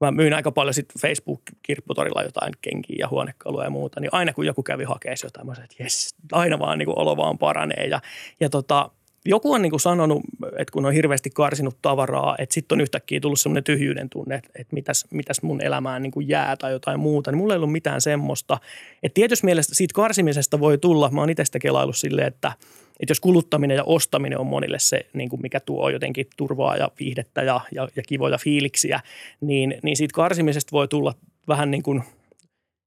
[0.00, 4.46] mä myin aika paljon sitten Facebook-kirpputorilla jotain kenkiä ja huonekaluja ja muuta, niin aina kun
[4.46, 7.86] joku kävi hakemaan jotain, mä sanoin, että jes, aina vaan niin kuin olo vaan paranee.
[7.86, 8.00] Ja,
[8.40, 8.90] ja tota,
[9.24, 10.22] joku on niin kuin sanonut,
[10.58, 14.50] että kun on hirveästi karsinut tavaraa, että sitten on yhtäkkiä tullut semmoinen tyhjyyden tunne, että,
[14.54, 17.72] että mitäs, mitäs mun elämään niin kuin jää tai jotain muuta, niin mulla ei ollut
[17.72, 18.58] mitään semmoista.
[19.02, 22.52] Että tietysti mielestä siitä karsimisesta voi tulla, mä oon itse sitä kelaillut silleen, että–
[23.04, 26.90] että jos kuluttaminen ja ostaminen on monille se, niin kuin mikä tuo jotenkin turvaa ja
[27.00, 29.00] viihdettä ja, ja, ja kivoja fiiliksiä,
[29.40, 31.14] niin, niin siitä karsimisesta voi tulla
[31.48, 32.02] vähän niin kuin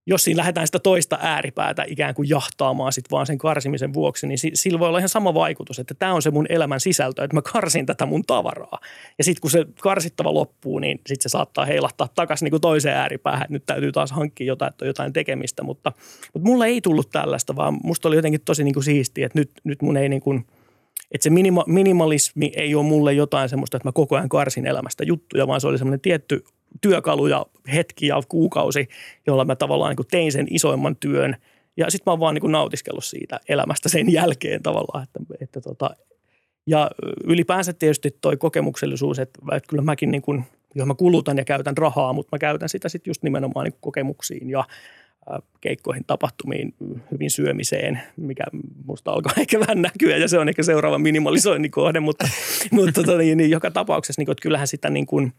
[0.07, 4.37] jos siinä lähdetään sitä toista ääripäätä ikään kuin jahtaamaan sit vaan sen karsimisen vuoksi, niin
[4.53, 7.41] sillä voi olla ihan sama vaikutus, että tämä on se mun elämän sisältö, että mä
[7.41, 8.79] karsin tätä mun tavaraa.
[9.17, 12.97] Ja sitten kun se karsittava loppuu, niin sitten se saattaa heilahtaa takaisin niin kuin toiseen
[12.97, 15.63] ääripäähän, että nyt täytyy taas hankkia jotain, että on jotain tekemistä.
[15.63, 15.91] Mutta,
[16.33, 19.51] mutta mulla ei tullut tällaista, vaan musta oli jotenkin tosi niin kuin siistiä, että nyt,
[19.63, 20.45] nyt mun ei niin kuin–
[21.11, 25.03] että se minima, minimalismi ei ole mulle jotain semmoista, että mä koko ajan karsin elämästä
[25.03, 26.43] juttuja, vaan se oli semmoinen tietty
[26.81, 28.87] työkalu ja hetki ja kuukausi,
[29.27, 31.35] jolla mä tavallaan niin tein sen isoimman työn.
[31.77, 35.03] Ja sitten mä oon vaan niin nautiskellut siitä elämästä sen jälkeen tavallaan.
[35.03, 35.89] Että, että tota,
[36.67, 36.91] ja
[37.23, 40.43] ylipäänsä tietysti toi kokemuksellisuus, että, että kyllä mäkin niin kuin,
[40.85, 44.63] mä kulutan ja käytän rahaa, mutta mä käytän sitä sitten just nimenomaan niin kokemuksiin ja
[45.61, 46.73] keikkoihin, tapahtumiin,
[47.11, 48.43] hyvin syömiseen, mikä
[48.85, 52.27] musta alkaa ehkä vähän näkyä ja se on ehkä seuraava minimalisoinnin kohde, mutta,
[52.71, 55.33] mutta tota, niin, niin, joka tapauksessa niin, että kyllähän sitä niin kuin,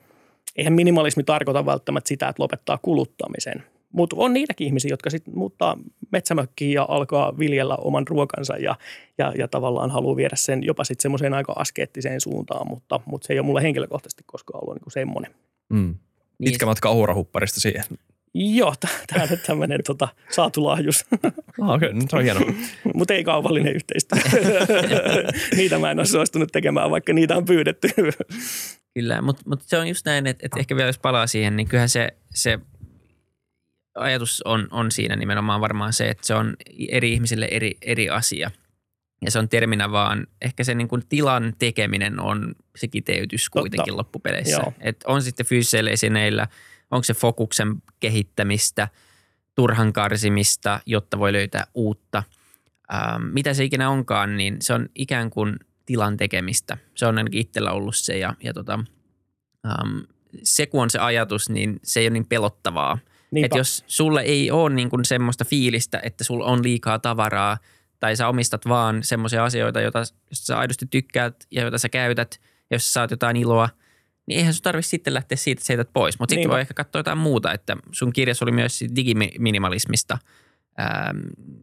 [0.57, 3.65] eihän minimalismi tarkoita välttämättä sitä, että lopettaa kuluttamisen.
[3.93, 5.79] Mutta on niitäkin ihmisiä, jotka sitten muuttaa
[6.13, 8.77] metsämökkiin ja alkaa viljellä oman ruokansa ja,
[9.19, 13.33] ja, ja tavallaan haluaa viedä sen jopa sitten semmoiseen aika askeettiseen suuntaan, mutta, mutta se
[13.33, 15.35] ei ole mulle henkilökohtaisesti koskaan ollut niin semmoinen.
[15.69, 15.95] Mm.
[16.45, 17.85] Pitkä matka uhurahupparista siihen.
[18.35, 18.75] Joo,
[19.07, 21.05] tämä on tämmöinen tota, saatu lahjus.
[21.61, 22.41] Ah, okei, okay, no, se on hieno.
[22.95, 24.19] Mutta ei kaupallinen yhteistyö.
[25.57, 27.89] niitä mä en ole suostunut tekemään, vaikka niitä on pyydetty.
[28.99, 31.69] Kyllä, mutta mut se on just näin, että, että ehkä vielä jos palaa siihen, niin
[31.69, 32.59] kyllähän se, se
[33.95, 36.57] ajatus on, on siinä nimenomaan varmaan se, että se on
[36.89, 38.51] eri ihmisille eri, eri asia.
[39.25, 43.79] Ja se on terminä vaan, ehkä se niin kuin tilan tekeminen on se kiteytys kuitenkin
[43.79, 43.97] Totta.
[43.97, 44.63] loppupeleissä.
[44.81, 46.47] että on sitten fyysisellä esineillä–
[46.91, 48.89] Onko se fokuksen kehittämistä,
[49.55, 52.23] turhan karsimista, jotta voi löytää uutta.
[52.95, 55.57] Ähm, mitä se ikinä onkaan, niin se on ikään kuin
[55.89, 56.77] tilan tekemistä.
[56.95, 58.79] Se on ainakin itsellä ollut se ja, ja tota,
[59.67, 59.99] ähm,
[60.43, 62.99] se kun on se ajatus, niin se ei ole niin pelottavaa.
[63.37, 67.59] Että jos sulle ei ole niin kuin semmoista fiilistä, että sulla on liikaa tavaraa
[68.01, 72.87] tai sä omistat vaan semmoisia asioita, joita, sä aidosti tykkäät ja joita sä käytät, jos
[72.87, 73.69] sä saat jotain iloa–
[74.29, 76.19] niin eihän sun tarvitse sitten lähteä siitä, että sä pois.
[76.19, 80.19] Mutta sitten voi ehkä katsoa jotain muuta, että sun kirjassa oli myös digiminimalismista
[80.77, 81.15] ää,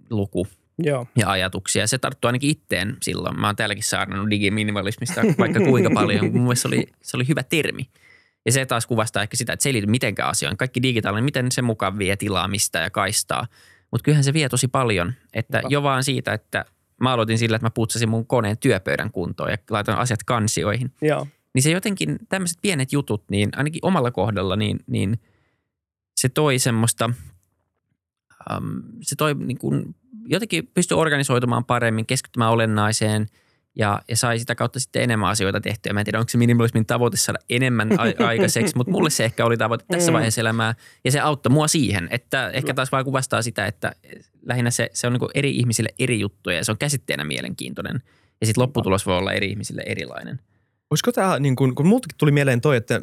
[0.09, 1.07] luku Joo.
[1.15, 1.87] ja ajatuksia.
[1.87, 3.39] Se tarttuu ainakin itteen silloin.
[3.39, 6.25] Mä oon täälläkin saarnannut digiminimalismista vaikka kuinka paljon.
[6.25, 7.89] Mun mielestä se oli, se oli hyvä termi.
[8.45, 10.57] Ja se taas kuvastaa ehkä sitä, että se ei liity mitenkään asioihin.
[10.57, 13.47] Kaikki digitaalinen, miten se mukaan vie tilaa mistä ja kaistaa.
[13.91, 15.13] Mutta kyllähän se vie tosi paljon.
[15.33, 16.65] Että jo vaan siitä, että
[17.01, 20.93] mä aloitin sillä, että mä putsasin mun koneen työpöydän kuntoon ja laitoin asiat kansioihin.
[21.01, 21.27] Joo.
[21.53, 25.19] Niin se jotenkin, tämmöiset pienet jutut, niin ainakin omalla kohdalla, niin, niin
[26.15, 27.09] se toi semmoista,
[28.57, 33.27] um, se toi niin kuin, jotenkin pystyi organisoitumaan paremmin, keskittymään olennaiseen
[33.75, 35.93] ja, ja sai sitä kautta sitten enemmän asioita tehtyä.
[35.93, 39.45] Mä en tiedä, onko se minimalismin tavoite saada enemmän a- aikaiseksi, mutta mulle se ehkä
[39.45, 40.13] oli tavoite tässä mm.
[40.13, 43.95] vaiheessa elämää ja se auttoi mua siihen, että ehkä taas vaan kuvastaa sitä, että
[44.45, 48.01] lähinnä se, se on niin eri ihmisille eri juttuja ja se on käsitteenä mielenkiintoinen
[48.41, 50.39] ja sitten lopputulos voi olla eri ihmisille erilainen–
[50.91, 53.01] Olisiko tämä, niin kun, kun multakin tuli mieleen toi, että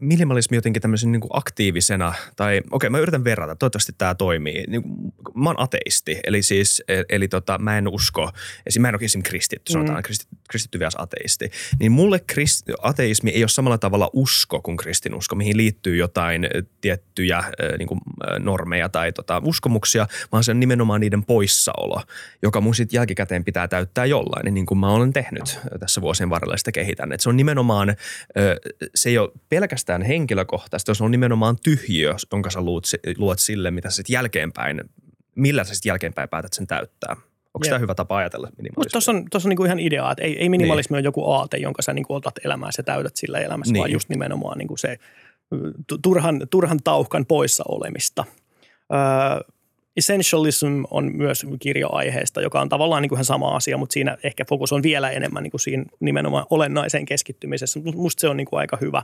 [0.00, 4.64] minimalismi jotenkin tämmöisen niin aktiivisena, tai okei okay, mä yritän verrata, toivottavasti tämä toimii.
[4.66, 4.82] Niin,
[5.34, 8.30] mä oon ateisti, eli siis, e, eli tota, mä en usko,
[8.66, 10.02] esim, mä en ole esimerkiksi kristitty, sanotaan mm.
[10.02, 11.50] kristitty, kristitty vielä ateisti.
[11.80, 16.48] Niin mulle krist, ateismi ei ole samalla tavalla usko kuin kristinusko, mihin liittyy jotain
[16.80, 17.44] tiettyjä
[17.78, 18.00] niin kuin
[18.38, 22.02] normeja tai tota, uskomuksia, vaan se on nimenomaan niiden poissaolo,
[22.42, 26.56] joka mun sitten jälkikäteen pitää täyttää jollain, niin kuin mä olen tehnyt tässä vuosien varrella
[26.56, 27.12] sitä kehitän.
[27.12, 27.96] Et se on nimenomaan,
[28.94, 32.84] se ei ole pelkästään henkilökohtaista, se on nimenomaan tyhjiö, jonka sä luot,
[33.18, 34.80] luot sille, mitä sä sitten jälkeenpäin,
[35.34, 37.16] millä sä sitten jälkeenpäin päätät sen täyttää.
[37.54, 38.74] Onko tämä hyvä tapa ajatella minimalismia?
[38.76, 41.02] Mutta tuossa on, tossa on niinku ihan idea, että ei, ei minimalismi niin.
[41.02, 43.80] ole joku aate, jonka sä niinku otat elämään ja täytät sillä elämässä, niin.
[43.80, 44.98] vaan just nimenomaan niinku se
[46.02, 48.24] turhan, turhan tauhkan poissa olemista.
[48.92, 49.53] Öö,
[49.96, 54.44] Essentialism on myös kirjoaiheesta, joka on tavallaan niin kuin ihan sama asia, mutta siinä ehkä
[54.48, 57.80] fokus on vielä enemmän niin kuin siinä nimenomaan olennaiseen keskittymisessä.
[57.94, 59.02] Musta se on niin kuin aika hyvä.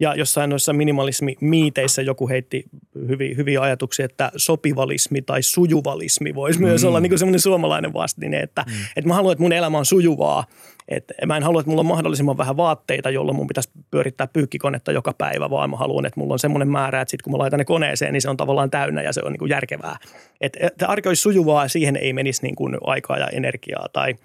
[0.00, 2.64] Ja jossain noissa minimalismi-miiteissä joku heitti
[3.08, 6.64] hyviä, hyviä ajatuksia, että sopivalismi tai sujuvalismi voisi mm.
[6.66, 8.72] myös olla niin semmoinen suomalainen vastine, että, mm.
[8.96, 10.44] että mä haluan, että mun elämä on sujuvaa.
[10.88, 14.92] Että mä en halua, että mulla on mahdollisimman vähän vaatteita, jolloin mun pitäisi pyörittää pyykkikonetta
[14.92, 17.58] joka päivä, vaan mä haluan, että mulla on semmoinen määrä, että sitten kun mä laitan
[17.58, 19.96] ne koneeseen, niin se on tavallaan täynnä ja se on niin kuin järkevää.
[20.40, 24.14] Että, että arki olisi sujuvaa ja siihen ei menisi niin kuin aikaa ja energiaa tai–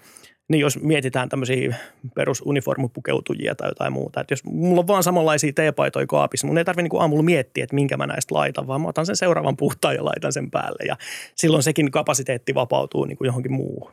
[0.48, 1.76] niin jos mietitään tämmöisiä
[2.14, 6.88] perusuniformupukeutujia tai jotain muuta, että jos mulla on vaan samanlaisia teepaitoja kaapissa, mun ei tarvitse
[6.88, 10.04] niin aamulla miettiä, että minkä mä näistä laitan, vaan mä otan sen seuraavan puhtaan ja
[10.04, 10.96] laitan sen päälle ja
[11.34, 13.92] silloin sekin kapasiteetti vapautuu niin kuin johonkin muuhun.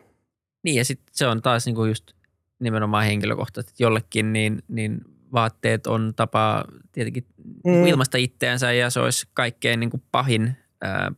[0.64, 2.12] Niin ja sitten se on taas niin kuin just
[2.60, 5.02] nimenomaan henkilökohtaisesti jollekin, niin, niin
[5.34, 7.26] vaatteet on tapa tietenkin
[7.66, 7.86] mm.
[7.86, 10.58] ilmasta itteensä ja se olisi kaikkein niin kuin pahin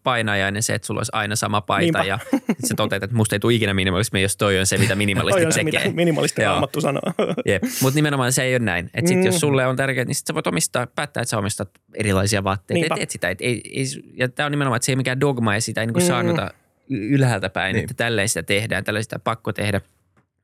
[0.03, 2.03] painajainen se, että sulla olisi aina sama paita Niinpä.
[2.03, 2.19] ja
[2.63, 5.51] se toteat, että musta ei tule ikinä minimalismi, jos toi on se, mitä minimalisti tekee.
[5.51, 7.01] se, mitä minimalisti raamattu sanoo.
[7.81, 8.89] Mutta nimenomaan se ei ole näin.
[8.93, 9.25] Että sit, mm.
[9.25, 12.95] jos sulle on tärkeää, niin sit sä voit omistaa, päättää, että sä omistat erilaisia vaatteita.
[12.95, 15.19] Et, et sitä, et, ei, ei, ja tämä on nimenomaan, että se ei ole mikään
[15.19, 16.51] dogma ja sitä ei niin saanota
[16.89, 17.83] ylhäältä päin, niin.
[17.83, 19.81] että tälleen sitä tehdään, tälleen sitä pakko tehdä.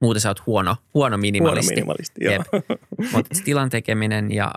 [0.02, 1.73] Muuten sä oot huono, huono minimalisti.
[1.73, 2.43] Huono minimalisti, joo.
[3.13, 4.52] Mutta tilan tekeminen ja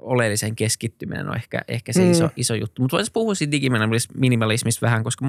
[0.00, 2.10] oleellisen keskittyminen on ehkä, ehkä se mm.
[2.10, 2.82] iso, iso juttu.
[2.82, 5.26] Mutta voitaisiin puhua siitä digiminimalismista vähän, koska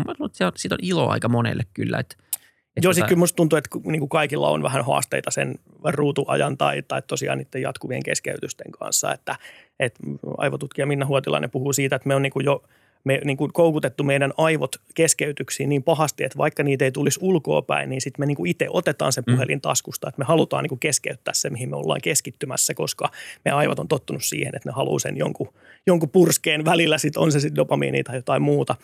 [0.55, 1.99] siitä on ilo aika monelle kyllä.
[1.99, 2.15] Että,
[2.77, 3.07] et Joo, tota...
[3.07, 7.37] kyllä musta tuntuu, että niin kuin kaikilla on vähän haasteita sen ruutuajan tai, tai tosiaan
[7.37, 9.13] niiden jatkuvien keskeytysten kanssa.
[9.13, 9.35] Että,
[9.79, 9.99] että
[10.37, 12.63] aivotutkija Minna Huotilainen puhuu siitä, että me on niin kuin jo–
[13.07, 17.61] me niin kuin koukutettu meidän aivot keskeytyksiin niin pahasti, että vaikka niitä ei tulisi ulkoa
[17.61, 19.33] päin, niin sitten me niin kuin itse otetaan se mm.
[19.33, 23.11] puhelin taskusta, että me halutaan niin kuin keskeyttää se, mihin me ollaan keskittymässä, koska
[23.45, 25.53] me aivot on tottunut siihen, että ne haluaa sen jonkun,
[25.87, 28.75] jonkun purskeen välillä, sit on se sitten dopamiini tai jotain muuta.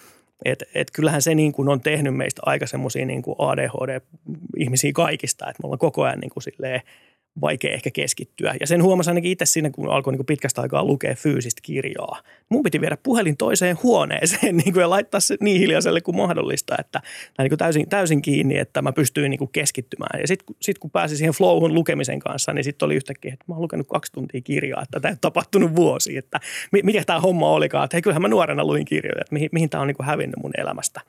[0.46, 5.64] Et, et kyllähän se niin kuin on tehnyt meistä aika semmoisia niin ADHD-ihmisiä kaikista, että
[5.64, 6.82] me ollaan koko ajan niin kuin silleen–
[7.42, 8.56] vaikea ehkä keskittyä.
[8.60, 12.22] Ja sen huomasin ainakin itse siinä, kun alkoi niin pitkästä aikaa lukea fyysistä kirjaa.
[12.50, 16.76] Mun piti viedä puhelin toiseen huoneeseen niin kuin, ja laittaa se niin hiljaiselle kuin mahdollista,
[16.80, 17.02] että
[17.38, 20.22] niin kuin täysin, täysin kiinni, että mä pystyin niin kuin keskittymään.
[20.22, 23.56] Ja sitten sit, kun pääsin siihen flowhun lukemisen kanssa, niin sitten oli yhtäkkiä, että mä
[23.56, 26.40] oon lukenut kaksi tuntia kirjaa, että tämä ei tapahtunut vuosi, että
[26.84, 27.86] mikä tämä homma olikaan.
[27.86, 30.40] Että hei, kyllähän mä nuorena luin kirjoja, että mihin, mihin tämä on niin kuin hävinnyt
[30.42, 31.02] mun elämästä.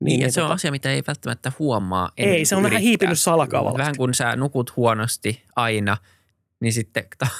[0.00, 2.10] Niin, ja se on tota, asia, mitä ei välttämättä huomaa.
[2.16, 2.70] Ei, se on yrittää.
[2.70, 3.78] vähän hiipinyt salakavalla.
[3.78, 5.96] Vähän kun sä nukut huonosti aina,
[6.60, 7.04] niin sitten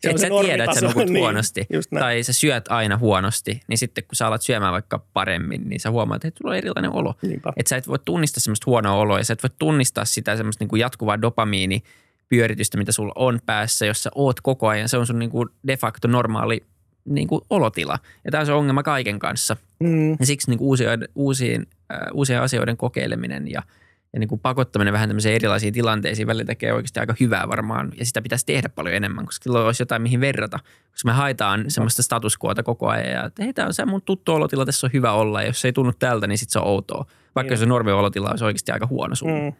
[0.00, 1.66] se et sä tiedä, että sä nukut niin, huonosti.
[2.00, 5.90] Tai sä syöt aina huonosti, niin sitten kun sä alat syömään vaikka paremmin, niin sä
[5.90, 7.14] huomaat, että sulla on erilainen olo.
[7.56, 10.62] Että sä et voi tunnistaa semmoista huonoa oloa ja sä et voi tunnistaa sitä semmoista
[10.62, 11.82] niin kuin jatkuvaa dopamiini
[12.28, 14.88] pyöritystä, mitä sulla on päässä, jos sä oot koko ajan.
[14.88, 16.64] Se on sun niin kuin de facto normaali
[17.04, 17.98] niin kuin olotila.
[18.24, 19.56] Ja tämä on se ongelma kaiken kanssa.
[19.80, 20.10] Mm.
[20.10, 21.66] Ja siksi niin kuin uusien, uusien,
[22.12, 23.62] uusien asioiden kokeileminen ja,
[24.12, 27.92] ja niin kuin pakottaminen vähän tämmöisiin erilaisiin tilanteisiin välillä tekee oikeasti aika hyvää varmaan.
[27.98, 30.58] Ja sitä pitäisi tehdä paljon enemmän, koska silloin olisi jotain mihin verrata.
[30.90, 34.32] Koska me haetaan semmoista statuskuota koko ajan ja että hei, tämä on se mun tuttu
[34.32, 35.42] olotila, tässä on hyvä olla.
[35.42, 37.06] Ja jos se ei tunnu tältä, niin sitten se on outoa.
[37.34, 37.58] Vaikka niin.
[37.58, 39.30] se normi olotila olisi oikeasti aika huono sun.
[39.30, 39.52] Mm.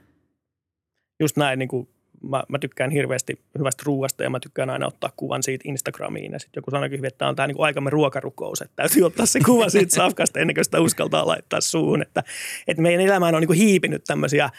[1.21, 1.89] Just näin, niin kuin
[2.22, 6.33] mä, mä tykkään hirveästi hyvästä ruuasta ja mä tykkään aina ottaa kuvan siitä Instagramiin.
[6.33, 9.26] Ja sitten joku sanoi hyvin, että tämä on tämä niin aikamme ruokarukous, että täytyy ottaa
[9.26, 12.02] se kuva siitä safkasta ennen kuin sitä uskaltaa laittaa suuhun.
[12.02, 12.22] Että,
[12.68, 14.50] että meidän elämään on niin kuin hiipinyt tämmöisiä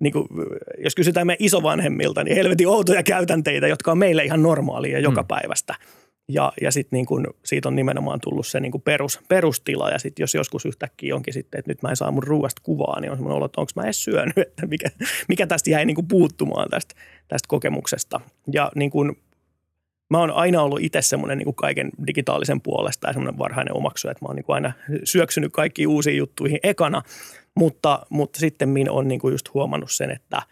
[0.00, 0.28] niin kuin,
[0.78, 5.28] jos kysytään meidän isovanhemmilta, niin helvetin outoja käytänteitä, jotka on meille ihan normaalia joka mm.
[5.28, 5.74] päivästä.
[6.28, 9.90] Ja, ja sitten niin kun, siitä on nimenomaan tullut se niin kun perus, perustila.
[9.90, 13.00] Ja sitten jos joskus yhtäkkiä onkin sitten, että nyt mä en saa mun ruuasta kuvaa,
[13.00, 14.90] niin on semmoinen olo, että onko mä edes syönyt, että mikä,
[15.28, 16.94] mikä tästä jäi niin puuttumaan tästä,
[17.28, 18.20] tästä kokemuksesta.
[18.52, 19.16] Ja niin kun,
[20.10, 24.24] mä oon aina ollut itse semmoinen niin kaiken digitaalisen puolesta ja semmoinen varhainen omaksuja, että
[24.24, 24.72] mä oon niin aina
[25.04, 27.02] syöksynyt kaikkiin uusiin juttuihin ekana.
[27.54, 30.42] Mutta, mutta sitten minä on niin just huomannut sen, että–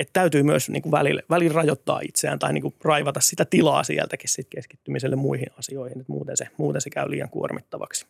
[0.00, 3.84] että täytyy myös niin kuin välillä, välillä rajoittaa itseään tai niin kuin raivata sitä tilaa
[3.84, 8.06] sieltäkin sit keskittymiselle muihin asioihin, että muuten se, muuten se käy liian kuormittavaksi.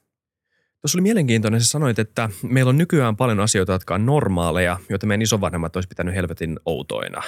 [0.80, 5.06] Tuossa oli mielenkiintoinen, sä sanoit, että meillä on nykyään paljon asioita, jotka on normaaleja, joita
[5.06, 7.22] meidän isovanhemmat olisi pitänyt helvetin outoina.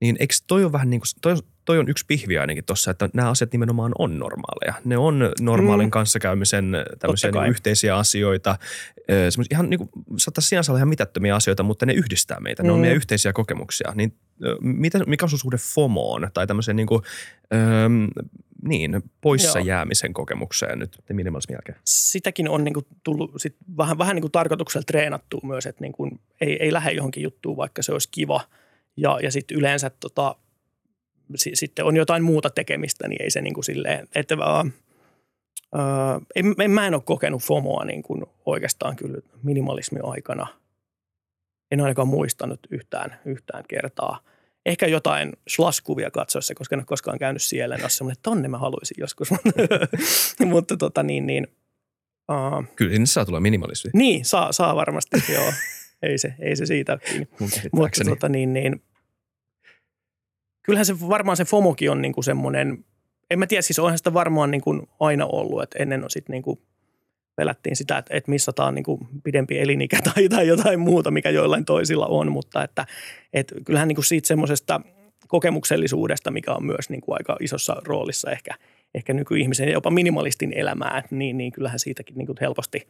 [0.00, 3.08] Niin eikö toi on vähän niin kuin, toi, toi on yksi pihvi ainakin tuossa, että
[3.12, 4.74] nämä asiat nimenomaan on normaaleja.
[4.84, 5.90] Ne on normaalin mm.
[5.90, 8.58] kanssakäymisen tämmöisiä niin yhteisiä asioita.
[9.08, 12.62] Semmoisia ihan niin kuin, saattaisi sinänsä olla ihan mitättömiä asioita, mutta ne yhdistää meitä.
[12.62, 12.74] Ne mm.
[12.74, 13.92] on meidän yhteisiä kokemuksia.
[13.94, 14.14] Niin
[14.60, 17.02] mitä, mikä on sun suhde FOMOon tai tämmöiseen niin kuin,
[17.54, 17.88] öö,
[18.62, 19.66] niin, poissa Joo.
[19.66, 21.78] jäämisen kokemukseen nyt minimalismin jälkeen?
[21.84, 25.92] Sitäkin on niin kuin tullut sit vähän, vähän niin kuin tarkoituksella treenattua myös, että niin
[25.92, 28.40] kuin ei, ei lähde johonkin juttuun, vaikka se olisi kiva.
[28.98, 30.36] Ja, ja sitten yleensä tota,
[31.36, 34.72] sitten on jotain muuta tekemistä, niin ei se niin kuin silleen, että uh,
[36.34, 40.46] en, en, mä en ole kokenut FOMOa niin kuin oikeastaan kyllä minimalismin aikana.
[41.70, 44.20] En ainakaan muistanut yhtään, yhtään kertaa.
[44.66, 47.74] Ehkä jotain slaskuvia katsoessa, koska en ole koskaan käynyt siellä.
[47.74, 49.28] En ole semmoinen, että tonne mä haluaisin joskus.
[50.44, 51.46] Mutta tota niin, niin
[52.32, 53.90] uh, Kyllä sinne saa tulla minimalismi.
[53.94, 55.52] Niin, saa, saa varmasti, joo.
[56.02, 57.28] Ei se, ei se siitä kiinni.
[57.72, 58.82] Mutta tota niin, niin
[60.68, 62.84] kyllähän se varmaan se FOMOkin on niin kuin semmoinen,
[63.30, 66.32] en mä tiedä, siis onhan sitä varmaan niin kuin aina ollut, että ennen on sitten
[66.32, 66.60] niin kuin
[67.36, 71.64] pelättiin sitä, että, että missataan niin kuin pidempi elinikä tai, tai jotain muuta, mikä joillain
[71.64, 72.86] toisilla on, mutta että,
[73.32, 74.80] että kyllähän niin kuin siitä semmoisesta
[75.28, 78.54] kokemuksellisuudesta, mikä on myös niin kuin aika isossa roolissa ehkä,
[78.94, 82.88] ehkä nykyihmisen ja jopa minimalistin elämää, niin, niin kyllähän siitäkin niin kuin helposti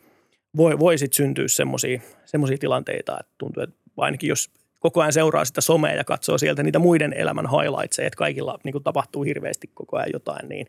[0.57, 5.61] voi, voi sitten syntyä semmoisia tilanteita, että tuntuu, että ainakin jos koko ajan seuraa sitä
[5.61, 9.97] somea ja katsoo sieltä niitä muiden elämän highlightseja, että kaikilla niin kuin tapahtuu hirveästi koko
[9.97, 10.67] ajan jotain, niin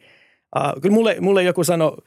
[0.56, 1.98] uh, kyllä mulle, mulle joku sanoi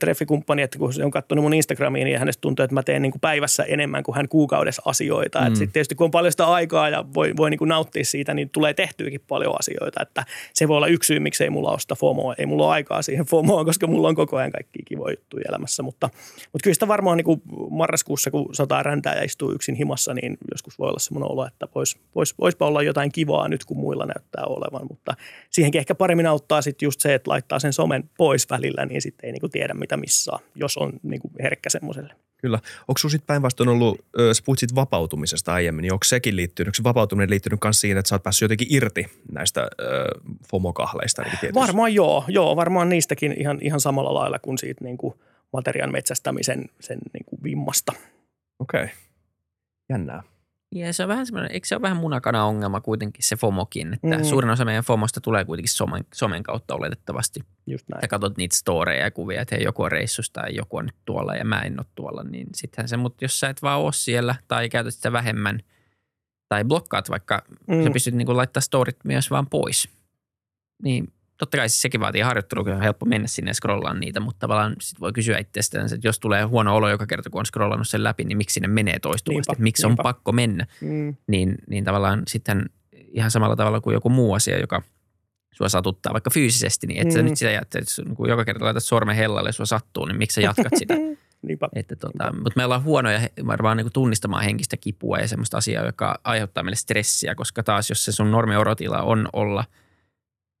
[0.00, 3.12] treffikumppani, että kun se on katsonut mun Instagramiin, niin hänestä tuntuu, että mä teen niin
[3.12, 5.40] kuin päivässä enemmän kuin hän kuukaudessa asioita.
[5.40, 5.54] Mm.
[5.54, 8.50] Sitten tietysti kun on paljon sitä aikaa ja voi, voi niin kuin nauttia siitä, niin
[8.50, 10.02] tulee tehtyykin paljon asioita.
[10.02, 12.34] Että se voi olla yksi syy, miksi ei mulla ole sitä FOMOa.
[12.38, 15.82] Ei mulla ole aikaa siihen FOMOa, koska mulla on koko ajan kaikki kivoja juttuja elämässä.
[15.82, 16.06] Mutta,
[16.52, 20.36] mutta kyllä sitä varmaan niin kuin marraskuussa, kun sataa räntää ja istuu yksin himassa, niin
[20.50, 24.06] joskus voi olla semmoinen olo, että vois, vois, voispa olla jotain kivaa nyt, kun muilla
[24.06, 24.86] näyttää olevan.
[24.90, 25.14] Mutta
[25.50, 29.26] siihenkin ehkä paremmin auttaa sitten just se, että laittaa sen somen pois välillä, niin sitten
[29.26, 32.14] ei niin kuin tiedä, mitä missä jos on niin kuin herkkä semmoiselle.
[32.40, 32.58] Kyllä.
[32.88, 33.98] Onko sinulla sitten päinvastoin ollut,
[34.32, 37.98] sä puhuit siitä vapautumisesta aiemmin, niin onko sekin liittynyt, onko se vapautuminen liittynyt myös siihen,
[37.98, 39.68] että sä oot päässyt jotenkin irti näistä äh,
[40.50, 41.24] FOMO-kahleista?
[41.54, 45.14] Varmaan joo, joo, varmaan niistäkin ihan, ihan samalla lailla kuin siitä niin kuin
[45.52, 47.92] materiaan metsästämisen sen niin kuin vimmasta.
[48.58, 48.94] Okei, okay.
[49.88, 50.22] jännää.
[50.74, 54.18] Ja se on vähän semmoinen, eikö se ole vähän munakana ongelma kuitenkin se FOMOkin, että
[54.18, 54.24] mm.
[54.24, 57.40] suurin osa meidän FOMOsta tulee kuitenkin somen, somen kautta oletettavasti.
[57.66, 58.00] Just näin.
[58.02, 60.94] Ja katsot niitä storeja ja kuvia, että hei, joku on reissusta ja joku on nyt
[61.04, 63.92] tuolla ja mä en ole tuolla, niin sittenhän se, mutta jos sä et vaan ole
[63.92, 65.60] siellä tai käytät sitä vähemmän
[66.48, 67.84] tai blokkaat vaikka, mm.
[67.84, 69.88] sä pystyt niin laittaa storit myös vaan pois,
[70.82, 74.20] niin totta kai siis sekin vaatii harjoittelua, kun on helppo mennä sinne ja scrollaan niitä,
[74.20, 77.46] mutta tavallaan sit voi kysyä itsestä, että jos tulee huono olo joka kerta, kun on
[77.46, 80.02] scrollannut sen läpi, niin miksi sinne menee toistuvasti, niinpä, miksi niinpä.
[80.02, 81.16] on pakko mennä, mm.
[81.26, 84.82] niin, niin tavallaan sitten ihan samalla tavalla kuin joku muu asia, joka
[85.52, 87.16] sua satuttaa vaikka fyysisesti, niin että mm.
[87.16, 90.18] sä nyt sitä jättä, että kun joka kerta laitat sormen hellalle ja sua sattuu, niin
[90.18, 90.94] miksi sä jatkat sitä?
[91.42, 91.68] Niinpä.
[91.74, 96.20] Että tota, mutta me ollaan huonoja varmaan niin tunnistamaan henkistä kipua ja semmoista asiaa, joka
[96.24, 99.64] aiheuttaa meille stressiä, koska taas jos se sun normiorotila on olla–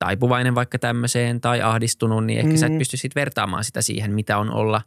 [0.00, 2.56] taipuvainen vaikka tämmöiseen tai ahdistunut, niin ehkä mm.
[2.56, 2.78] sä et mm.
[2.78, 4.82] pysty sitten vertaamaan sitä siihen, mitä on olla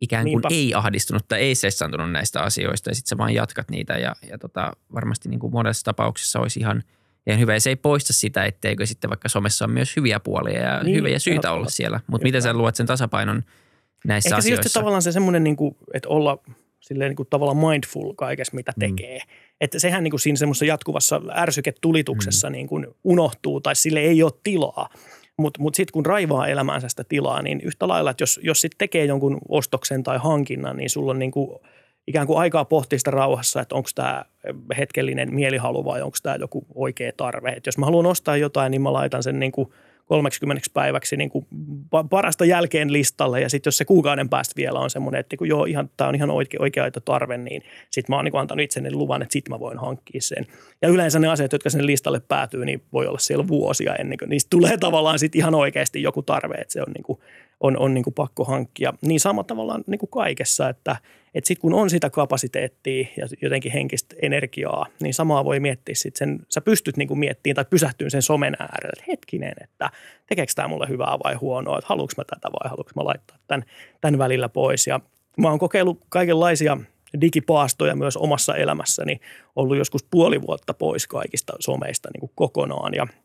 [0.00, 0.48] ikään kuin Niinpä.
[0.50, 4.38] ei ahdistunut tai ei sessantunut näistä asioista ja sitten sä vaan jatkat niitä ja, ja
[4.38, 6.82] tota, varmasti niin kuin monessa tapauksessa olisi ihan,
[7.26, 7.54] ihan hyvä.
[7.54, 10.96] Ja se ei poista sitä, etteikö sitten vaikka somessa on myös hyviä puolia ja niin,
[10.96, 12.00] hyviä syitä olla siellä.
[12.06, 13.42] Mutta miten sä luot sen tasapainon
[14.04, 14.60] näissä Ehkä asioissa?
[14.60, 16.38] Ehkä se tavallaan se semmoinen, niin kuin, että olla
[16.80, 18.80] silleen niin kuin tavallaan mindful kaikessa, mitä mm.
[18.80, 19.18] tekee.
[19.18, 19.32] Mm.
[19.62, 22.52] Että sehän niin kuin siinä semmoisessa jatkuvassa ärsyketulituksessa mm.
[22.52, 24.88] niin kuin unohtuu tai sille ei ole tilaa.
[25.36, 28.78] Mutta mut sitten kun raivaa elämäänsä sitä tilaa, niin yhtä lailla, että jos, jos sitten
[28.78, 31.58] tekee jonkun ostoksen tai hankinnan, niin sulla on niin kuin
[32.06, 34.24] ikään kuin aikaa pohtia sitä rauhassa, että onko tämä
[34.78, 37.50] hetkellinen mielihalu vai onko tämä joku oikea tarve.
[37.50, 39.68] Et jos mä haluan ostaa jotain, niin mä laitan sen niin kuin–
[40.06, 41.46] 30 päiväksi niin kuin
[42.10, 45.64] parasta jälkeen listalle ja sitten jos se kuukauden päästä vielä on semmoinen, että niin joo,
[45.64, 49.22] ihan, tämä on ihan oikea, oikea tarve, niin sitten mä oon niin antanut itseni luvan,
[49.22, 50.46] että sitten mä voin hankkia sen.
[50.82, 54.28] Ja yleensä ne asiat, jotka sinne listalle päätyy, niin voi olla siellä vuosia ennen kuin
[54.28, 57.18] niistä tulee tavallaan sitten ihan oikeasti joku tarve, että se on, niin kuin,
[57.62, 58.94] on, on niin kuin pakko hankkia.
[59.02, 60.96] Niin sama tavallaan niin kuin kaikessa, että–
[61.34, 66.18] että sitten kun on sitä kapasiteettia ja jotenkin henkistä energiaa, niin samaa voi miettiä sitten
[66.18, 69.90] sen, sä pystyt niinku miettimään tai pysähtyyn sen somen äärelle, että hetkinen, että
[70.26, 73.64] tekeekö tämä mulle hyvää vai huonoa, että haluanko mä tätä vai haluanko mä laittaa tämän,
[74.00, 74.86] tämän välillä pois.
[74.86, 75.00] Ja
[75.38, 76.78] mä oon kokeillut kaikenlaisia
[77.20, 79.20] digipaastoja myös omassa elämässäni,
[79.56, 83.06] ollut joskus puoli vuotta pois kaikista someista niin kuin kokonaan ja–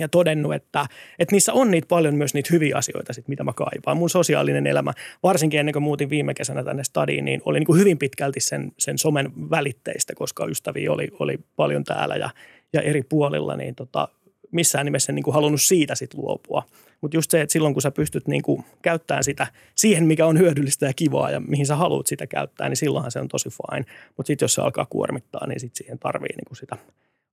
[0.00, 0.86] ja todennut, että,
[1.18, 3.96] että niissä on niitä paljon myös niitä hyviä asioita, sit, mitä mä kaipaan.
[3.96, 7.78] Mun sosiaalinen elämä, varsinkin ennen kuin muutin viime kesänä tänne stadiin, niin oli niin kuin
[7.78, 12.30] hyvin pitkälti sen, sen somen välitteistä, koska ystäviä oli, oli paljon täällä ja,
[12.72, 14.08] ja eri puolilla, niin tota,
[14.50, 16.62] missään nimessä niin kuin halunnut siitä sit luopua.
[17.00, 20.38] Mutta just se, että silloin kun sä pystyt niin kuin käyttämään sitä siihen, mikä on
[20.38, 23.84] hyödyllistä ja kivaa ja mihin sä haluat sitä käyttää, niin silloinhan se on tosi fine.
[24.16, 26.76] Mutta sitten jos se alkaa kuormittaa, niin sitten siihen tarvii niin kuin sitä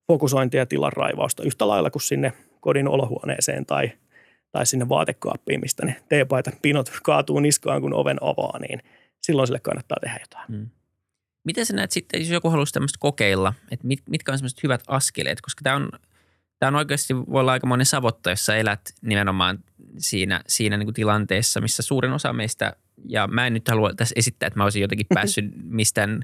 [0.09, 3.91] fokusointia ja tilan raivausta yhtä lailla kuin sinne kodin olohuoneeseen tai,
[4.51, 8.83] tai sinne vaatekaappiin, mistä ne teepaitan pinot kaatuu niskaan, kun oven avaa, niin
[9.21, 10.47] silloin sille kannattaa tehdä jotain.
[10.47, 10.69] Hmm.
[11.43, 14.83] Miten sä näet sitten, jos joku haluaisi tämmöistä kokeilla, että mit, mitkä on semmoiset hyvät
[14.87, 15.89] askeleet, koska tämä on,
[16.59, 19.59] tämä on oikeasti voi olla aikamoinen savotta, jos sä elät nimenomaan
[19.97, 24.13] siinä, siinä niin kuin tilanteessa, missä suurin osa meistä, ja mä en nyt halua tässä
[24.15, 26.21] esittää, että mä olisin jotenkin päässyt mistään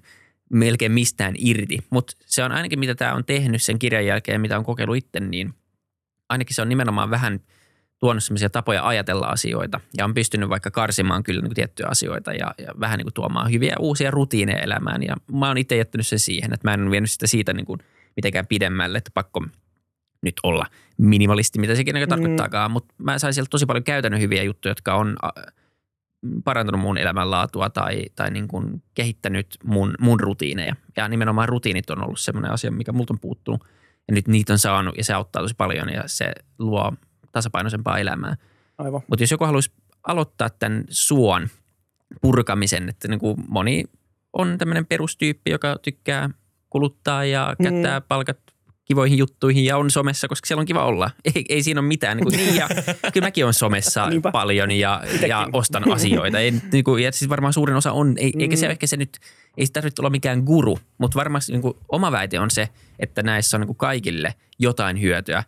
[0.50, 4.58] melkein mistään irti, mutta se on ainakin mitä tämä on tehnyt sen kirjan jälkeen, mitä
[4.58, 5.54] on kokeillut itse, niin–
[6.30, 7.40] ainakin se on nimenomaan vähän
[8.00, 12.34] tuonut sellaisia tapoja ajatella asioita ja on pystynyt vaikka karsimaan kyllä niin kuin tiettyjä asioita
[12.34, 15.04] ja, ja vähän niin kuin tuomaan hyviä uusia rutiineja elämään.
[15.04, 17.80] Ja mä oon itse jättänyt sen siihen, että mä en vienyt sitä siitä niin kuin
[18.16, 19.46] mitenkään pidemmälle, että pakko
[20.22, 20.66] nyt olla
[20.98, 22.10] minimalisti, mitä sekin mm.
[22.10, 22.72] tarkoittaakaan.
[22.72, 25.16] Mutta mä sain sieltä tosi paljon käytännön hyviä juttuja, jotka on
[26.44, 30.76] parantanut mun elämänlaatua tai, tai niin kuin kehittänyt mun, mun rutiineja.
[30.98, 33.64] Ja nimenomaan rutiinit on ollut semmoinen asia, mikä multa on puuttunut–
[34.08, 36.94] ja nyt niitä on saanut ja se auttaa tosi paljon ja se luo
[37.32, 38.36] tasapainoisempaa elämää.
[38.78, 39.02] Aivan.
[39.08, 39.72] Mutta jos joku haluaisi
[40.04, 41.48] aloittaa tämän suon
[42.22, 43.84] purkamisen, että niin kuin moni
[44.34, 46.30] on tämmöinen perustyyppi, joka tykkää
[46.70, 47.64] kuluttaa ja mm.
[47.64, 48.06] käyttää mm.
[48.08, 48.38] palkat
[48.86, 51.12] kivoihin juttuihin ja on somessa, koska siellä on kiva olla.
[51.36, 52.18] Ei, ei siinä ole mitään.
[52.18, 52.68] Niin, kuin, niin ja
[53.14, 54.32] kyllä mäkin on somessa Niinpä.
[54.32, 56.40] paljon ja, ja ostan asioita.
[56.40, 58.42] Ei, niin kuin, ja siis varmaan suurin osa on, ei, mm.
[58.42, 58.72] eikä se mm.
[58.72, 59.20] ehkä se nyt,
[59.58, 63.24] ei se tarvitse olla mikään guru, mutta varmasti niin kuin, oma väite on se, että
[63.24, 65.44] näissä on niin kuin kaikille jotain hyötyä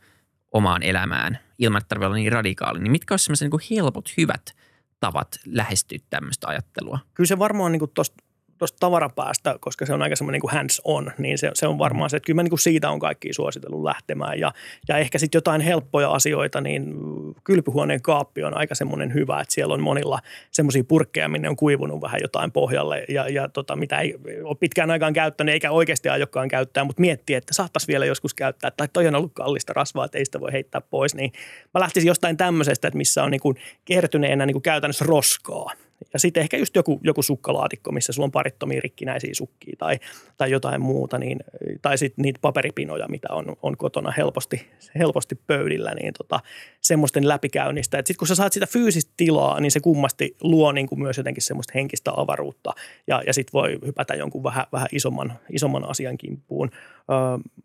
[0.51, 2.79] omaan elämään ilman, että tarvitsee olla niin radikaali.
[2.79, 4.55] Niin mitkä olisivat sellaiset niin helpot, hyvät
[4.99, 6.99] tavat lähestyä tämmöistä ajattelua?
[7.13, 8.23] Kyllä se varmaan niin tuosta
[8.57, 12.09] tuosta tavarapäästä, koska se on aika semmoinen niin hands on, niin se, se on varmaan
[12.09, 14.39] se, että kyllä mä niin kuin siitä on kaikki suositellut lähtemään.
[14.39, 14.51] Ja,
[14.87, 16.95] ja ehkä sitten jotain helppoja asioita, niin
[17.43, 20.19] kylpyhuoneen kaappi on aika semmoinen hyvä, että siellä on monilla
[20.51, 23.05] semmoisia purkkeja, minne on kuivunut vähän jotain pohjalle.
[23.09, 27.35] Ja, ja tota, mitä ei ole pitkään aikaan käyttänyt eikä oikeasti aiokkaan käyttää, mutta miettii,
[27.35, 28.71] että saattaisi vielä joskus käyttää.
[28.71, 31.31] Tai toi on ollut kallista rasvaa, että ei sitä voi heittää pois, niin
[31.73, 33.55] mä lähtisin jostain tämmöisestä, että missä on niin kuin
[33.85, 35.71] kertyneenä niin kuin käytännössä roskaa–
[36.13, 39.99] ja sitten ehkä just joku, joku sukkalaatikko, missä sulla on parittomia rikkinäisiä sukkia tai,
[40.37, 41.39] tai jotain muuta, niin,
[41.81, 44.67] tai sitten niitä paperipinoja, mitä on, on kotona helposti,
[44.99, 46.39] helposti pöydillä, niin tota,
[46.81, 47.97] semmoisten läpikäynnistä.
[47.97, 51.43] Sitten kun sä saat sitä fyysistä tilaa, niin se kummasti luo niin kuin myös jotenkin
[51.43, 52.73] semmoista henkistä avaruutta
[53.07, 56.71] ja, ja sitten voi hypätä jonkun vähän, vähän isomman, isomman asian kimppuun.
[56.71, 57.17] Öö,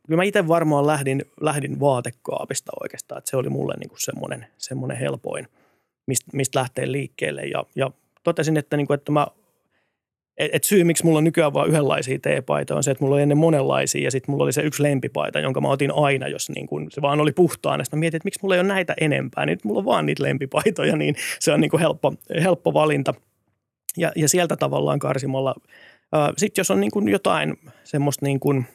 [0.07, 4.97] kyllä mä itse varmaan lähdin, lähdin vaatekaapista oikeastaan, että se oli mulle niin semmoinen, semmoinen
[4.97, 5.49] helpoin–
[6.07, 7.43] mistä, mistä lähtee liikkeelle.
[7.43, 7.91] Ja, ja
[8.23, 9.27] totesin, että, niin kuin, että mä
[10.39, 13.39] et syy, miksi mulla on nykyään vain yhdenlaisia teepaitoja, on se, että mulla oli ennen
[13.39, 16.91] monenlaisia ja sitten mulla oli se yksi lempipaita, jonka mä otin aina, jos niin kun
[16.91, 17.85] se vaan oli puhtaana.
[17.85, 20.23] Sitten mä mietin, että miksi mulla ei ole näitä enempää, niin mulla on vaan niitä
[20.23, 23.15] lempipaitoja, niin se on niin kuin helppo, helppo valinta.
[23.97, 25.55] Ja, ja sieltä tavallaan karsimalla.
[26.37, 28.65] Sitten jos on niin kuin jotain semmoista niin kuin–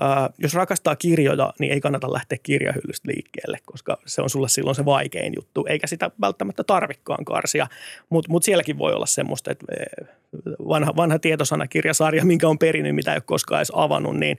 [0.00, 4.74] Ää, jos rakastaa kirjoja, niin ei kannata lähteä kirjahyllystä liikkeelle, koska se on sulle silloin
[4.74, 7.66] se vaikein juttu, eikä sitä välttämättä tarvikkaan karsia.
[8.10, 9.66] Mutta mut sielläkin voi olla semmoista, että
[10.68, 14.38] vanha, vanha tietosanakirjasarja, minkä on perinyt, mitä ei ole koskaan edes avannut, niin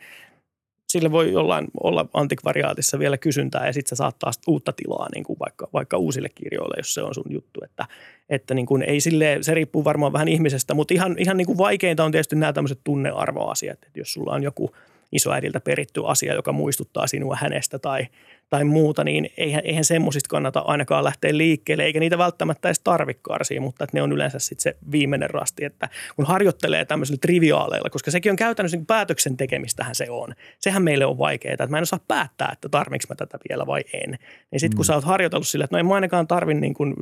[0.88, 5.40] sille voi jollain olla antikvariaatissa vielä kysyntää ja sitten se saattaa uutta tilaa niin kuin
[5.40, 7.60] vaikka, vaikka uusille kirjoille, jos se on sun juttu.
[7.64, 7.86] Että,
[8.30, 11.58] että niin kuin ei sille, se riippuu varmaan vähän ihmisestä, mutta ihan, ihan niin kuin
[11.58, 14.72] vaikeinta on tietysti nämä tämmöiset tunnearvoasiat, että jos sulla on joku–
[15.12, 18.08] isoäidiltä peritty asia, joka muistuttaa sinua hänestä tai,
[18.50, 23.20] tai muuta, niin eihän, eihän semmoisista kannata ainakaan lähteä liikkeelle, eikä niitä välttämättä edes tarvitse
[23.22, 27.90] karsia, mutta että ne on yleensä sitten se viimeinen rasti, että kun harjoittelee tämmöisillä triviaaleilla,
[27.90, 30.34] koska sekin on käytännössä niin päätöksen tekemistähän se on.
[30.60, 33.84] Sehän meille on vaikeaa, että mä en osaa päättää, että tarvitsenko mä tätä vielä vai
[33.94, 34.18] en.
[34.52, 34.88] Niin sitten kun mm.
[34.88, 36.96] sä oot harjoitellut sillä, että no en mä ainakaan tarvi niin kuin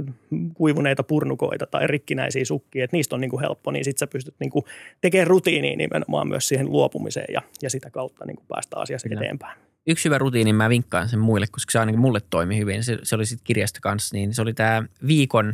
[0.53, 4.35] kuivuneita purnukoita tai rikkinäisiä sukkia, että niistä on niin kuin helppo, niin sitten sä pystyt
[4.39, 4.65] niin kuin
[5.01, 9.21] tekemään rutiiniin nimenomaan myös siihen luopumiseen ja, ja sitä kautta niin kuin päästä asiassa Kyllä.
[9.21, 12.83] eteenpäin yksi hyvä rutiini, mä vinkkaan sen muille, koska se ainakin mulle toimi hyvin.
[12.83, 15.53] Se, se oli sitten kirjasta kanssa, niin se oli tämä viikon,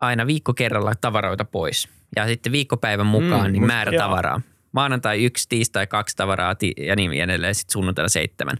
[0.00, 1.88] aina viikko kerralla tavaroita pois.
[2.16, 4.02] Ja sitten viikkopäivän mukaan mm, niin määrä joo.
[4.02, 4.40] tavaraa.
[4.72, 8.56] Maanantai yksi, tiistai kaksi tavaraa ja niin edelleen, sitten sunnuntaina seitsemän.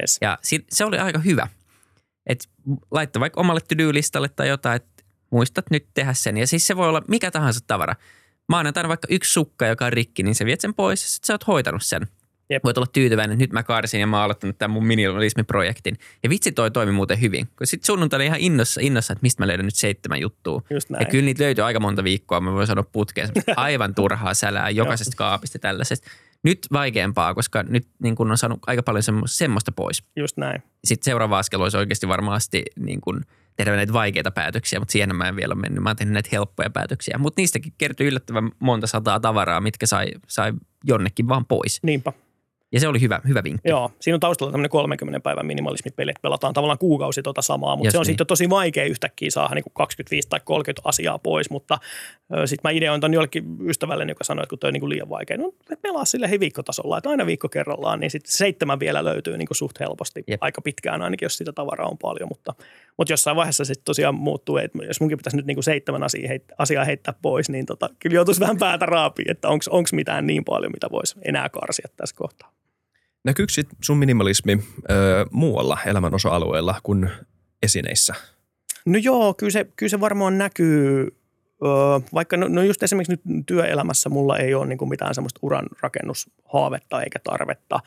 [0.00, 0.18] Yes.
[0.20, 1.48] Ja sit, se oli aika hyvä.
[2.26, 2.48] että
[2.90, 6.36] laittaa vaikka omalle tylylistalle tai jotain, että muistat nyt tehdä sen.
[6.36, 7.94] Ja siis se voi olla mikä tahansa tavara.
[8.48, 11.34] Maanantaina vaikka yksi sukka, joka on rikki, niin se viet sen pois ja sitten sä
[11.34, 12.06] oot hoitanut sen–
[12.50, 12.64] Jep.
[12.64, 15.98] Voit olla tyytyväinen, että nyt mä karsin ja mä oon aloittanut tämän mun minimalismiprojektin.
[16.22, 17.48] Ja vitsi toi toimi muuten hyvin.
[17.58, 20.62] Kun sit sunnuntaina ihan innossa, innossa, että mistä mä löydän nyt seitsemän juttua.
[20.70, 21.02] Just näin.
[21.02, 23.28] Ja kyllä niitä löytyy aika monta viikkoa, mä voin sanoa putkeen.
[23.56, 26.10] Aivan turhaa sälää jokaisesta kaapista tällaisesta.
[26.42, 30.02] Nyt vaikeampaa, koska nyt niin kun on saanut aika paljon semmoista pois.
[30.16, 30.62] Just näin.
[30.84, 33.24] Sitten seuraava askel olisi oikeasti varmasti niin kun
[33.56, 35.82] tehdä näitä vaikeita päätöksiä, mutta siihen mä en vielä ole mennyt.
[35.82, 37.18] Mä oon tehnyt näitä helppoja päätöksiä.
[37.18, 40.52] Mutta niistäkin kertyi yllättävän monta sataa tavaraa, mitkä sai, sai
[40.84, 41.78] jonnekin vaan pois.
[41.82, 42.12] Niinpä.
[42.72, 43.68] Ja se oli hyvä, hyvä vinkki.
[43.68, 47.86] Joo, siinä on taustalla tämmöinen 30 päivän minimalismipeli, että pelataan tavallaan kuukausi tuota samaa, mutta
[47.86, 48.06] Just se on niin.
[48.06, 51.78] sitten tosi vaikea yhtäkkiä saada niin 25 tai 30 asiaa pois, mutta
[52.44, 55.36] sitten mä ideoin ton jollekin ystävälle, joka sanoi, että kun toi on niin liian vaikea,
[55.36, 55.52] no
[55.82, 60.24] pelaa sille viikkotasolla, että aina viikko kerrallaan, niin sitten seitsemän vielä löytyy niin suht helposti,
[60.26, 60.42] Jep.
[60.42, 62.54] aika pitkään ainakin, jos sitä tavaraa on paljon, mutta,
[62.96, 66.54] mutta jossain vaiheessa sitten tosiaan muuttuu, että jos munkin pitäisi nyt niin seitsemän asiaa heittää,
[66.58, 70.72] asiaa heittää pois, niin tota, kyllä joutuisi vähän päätä raapia, että onko mitään niin paljon,
[70.72, 72.57] mitä voisi enää karsia tässä kohtaa.
[73.28, 74.58] Näkyykö sit sun minimalismi
[74.90, 74.94] ö,
[75.30, 77.10] muualla elämän osa-alueella kuin
[77.62, 78.14] esineissä?
[78.86, 81.16] No joo, kyllä se, kyllä se varmaan näkyy,
[82.14, 85.66] vaikka no, no just esimerkiksi nyt työelämässä mulla ei ole niin kuin mitään semmoista uran
[85.80, 87.80] rakennushaavetta eikä tarvetta,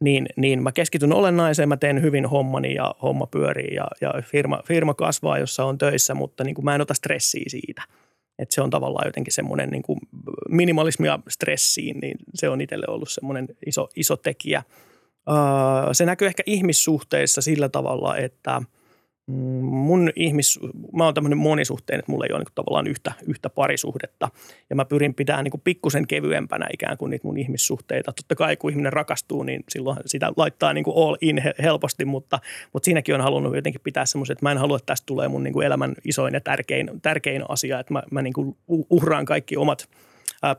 [0.00, 4.62] niin, niin mä keskityn olennaiseen, mä teen hyvin hommani ja homma pyörii ja, ja firma,
[4.66, 7.82] firma kasvaa, jossa on töissä, mutta niin kuin mä en ota stressiä siitä.
[8.38, 9.98] Et se on tavallaan jotenkin semmoinen niin kuin
[10.48, 14.62] minimalismia stressiin, niin se on itselle ollut semmoinen iso, iso tekijä.
[15.28, 18.62] Öö, se näkyy ehkä ihmissuhteissa sillä tavalla, että
[19.26, 20.60] mun ihmis,
[20.92, 24.28] mä oon tämmöinen monisuhteen, että mulla ei ole niin tavallaan yhtä, yhtä parisuhdetta.
[24.70, 28.12] Ja mä pyrin pitämään niin pikkusen kevyempänä ikään kuin niitä mun ihmissuhteita.
[28.12, 32.38] Totta kai kun ihminen rakastuu, niin silloin sitä laittaa niin all in helposti, mutta,
[32.72, 35.42] mutta siinäkin on halunnut jotenkin pitää semmoisen, että mä en halua, että tästä tulee mun
[35.42, 38.56] niin elämän isoin ja tärkein, tärkein asia, että mä, mä niin
[38.90, 39.88] uhraan kaikki omat–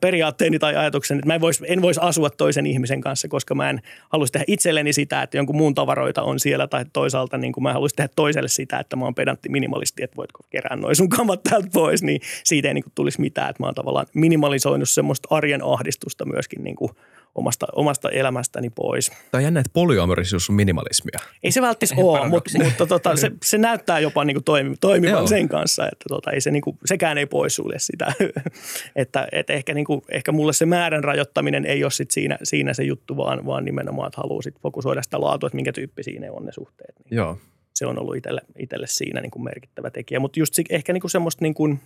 [0.01, 3.69] periaatteeni tai ajatuksen, että mä en voisi en vois asua toisen ihmisen kanssa, koska mä
[3.69, 7.63] en haluaisi tehdä itselleni sitä, että jonkun muun tavaroita on siellä tai toisaalta niin kuin
[7.63, 11.09] mä haluaisin tehdä toiselle sitä, että mä oon pedantti minimalisti, että voitko kerää noin sun
[11.09, 14.89] kamat täältä pois, niin siitä ei niin kuin tulisi mitään, että mä oon tavallaan minimalisoinut
[14.89, 16.91] semmoista arjen ahdistusta myöskin niin kuin–
[17.35, 19.09] omasta, omasta elämästäni pois.
[19.09, 21.19] Tämä on jännä, että polyamorisuus on minimalismia.
[21.43, 25.17] Ei se välttämättä ole, mutta, mutta tota, se, se, näyttää jopa niin kuin toimi, toimivan
[25.17, 25.27] Joo.
[25.27, 28.13] sen kanssa, että tota, ei se niin kuin, sekään ei poissulje sitä.
[28.95, 32.73] että, että ehkä, niin kuin, ehkä mulle se määrän rajoittaminen ei ole sit siinä, siinä
[32.73, 36.31] se juttu, vaan, vaan nimenomaan, että haluaa sit fokusoida sitä laatua, että minkä tyyppisiä ne
[36.31, 36.95] on ne suhteet.
[36.99, 37.37] Niin Joo.
[37.73, 40.19] Se on ollut itselle, itselle siinä niin kuin merkittävä tekijä.
[40.19, 41.79] Mutta just ehkä niin kuin semmoista niin kuin–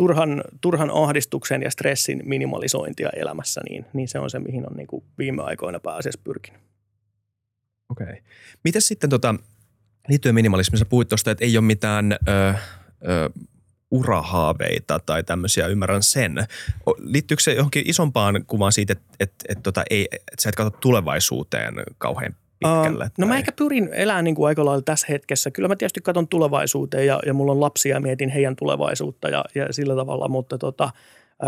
[0.00, 4.86] turhan, turhan ahdistuksen ja stressin minimalisointia elämässä, niin, niin se on se, mihin on niin
[4.86, 6.60] kuin viime aikoina pääasiassa pyrkinyt.
[7.90, 8.06] Okei.
[8.06, 8.16] Okay.
[8.64, 9.34] Miten sitten tota,
[10.08, 12.54] liittyen minimalismiin, puhuit tuosta, että ei ole mitään ö,
[13.08, 13.30] ö,
[13.90, 16.46] urahaaveita tai tämmöisiä, ymmärrän sen.
[16.98, 20.78] Liittyykö se johonkin isompaan kuvaan siitä, että, että, että, tota, ei, että sä et katso
[20.80, 23.04] tulevaisuuteen kauhean pitkälle?
[23.04, 25.50] Uh, no mä ehkä pyrin elämään niin kuin aika lailla tässä hetkessä.
[25.50, 29.44] Kyllä mä tietysti katson tulevaisuuteen ja, ja mulla on lapsia ja mietin heidän tulevaisuutta ja,
[29.54, 30.90] ja sillä tavalla, mutta tota,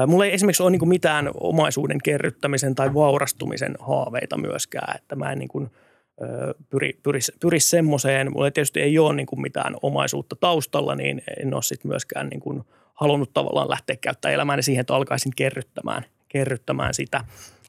[0.06, 5.38] mulla ei esimerkiksi ole niin mitään omaisuuden kerryttämisen tai vaurastumisen haaveita myöskään, että mä en
[5.38, 5.70] niin kuin,
[6.70, 8.32] pyri, pyri, pyri semmoiseen.
[8.32, 12.40] Mulla tietysti ei ole niin kuin mitään omaisuutta taustalla, niin en ole sitten myöskään niin
[12.40, 12.62] kuin
[12.94, 17.24] halunnut tavallaan lähteä käyttämään elämääni siihen, että alkaisin kerryttämään, kerryttämään sitä.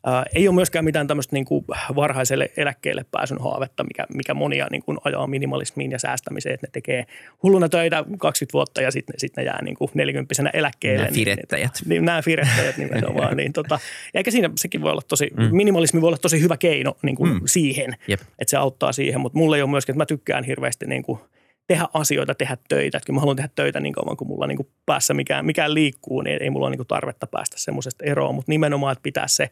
[0.05, 4.67] Ää, ei ole myöskään mitään tämmöistä niin kuin varhaiselle eläkkeelle pääsyn haavetta, mikä, mikä monia
[4.71, 7.05] niin kuin ajaa minimalismiin ja säästämiseen, että ne tekee
[7.43, 11.03] hulluna töitä 20 vuotta ja sitten sit ne jää niin kuin 40 eläkkeelle.
[11.03, 11.71] Nämä firettäjät.
[11.81, 13.37] Niin, niin, nämä firettäjät nimenomaan.
[13.43, 13.79] niin tota,
[14.13, 15.55] eikä siinä sekin voi olla tosi, mm.
[15.55, 17.41] minimalismi voi olla tosi hyvä keino niin kuin mm.
[17.45, 18.21] siihen, Jep.
[18.21, 21.19] että se auttaa siihen, mutta mulle ei ole myöskään, että mä tykkään hirveästi niin kuin–
[21.67, 22.97] tehdä asioita, tehdä töitä.
[22.97, 25.73] Että kyllä mä haluan tehdä töitä niin kauan, kun mulla niin kuin päässä mikään, mikään
[25.73, 28.35] liikkuu, niin ei mulla ole niin kuin tarvetta päästä semmoisesta eroon.
[28.35, 29.49] Mutta nimenomaan, että pitää se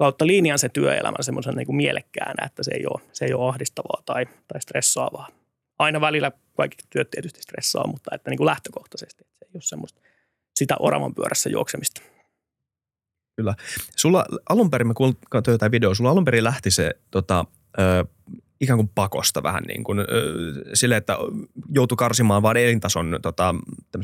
[0.00, 4.02] kautta linjan se työelämä semmoisen niin mielekkäänä, että se ei ole, se ei ole ahdistavaa
[4.06, 5.28] tai, tai stressaavaa.
[5.78, 9.62] Aina välillä kaikki työt tietysti stressaa, mutta että niin kuin lähtökohtaisesti että se ei ole
[9.62, 10.00] semmoista
[10.54, 12.02] sitä oravan pyörässä juoksemista.
[13.36, 13.54] Kyllä.
[13.96, 14.94] Sulla alun perin, mä
[15.30, 17.44] katsoin jotain videoa, sulla alun perin lähti se tota,
[17.78, 18.04] ö,
[18.60, 19.98] ikään kuin pakosta vähän niin kuin,
[20.74, 21.18] sille, että
[21.68, 23.54] joutui karsimaan vain elintason tota,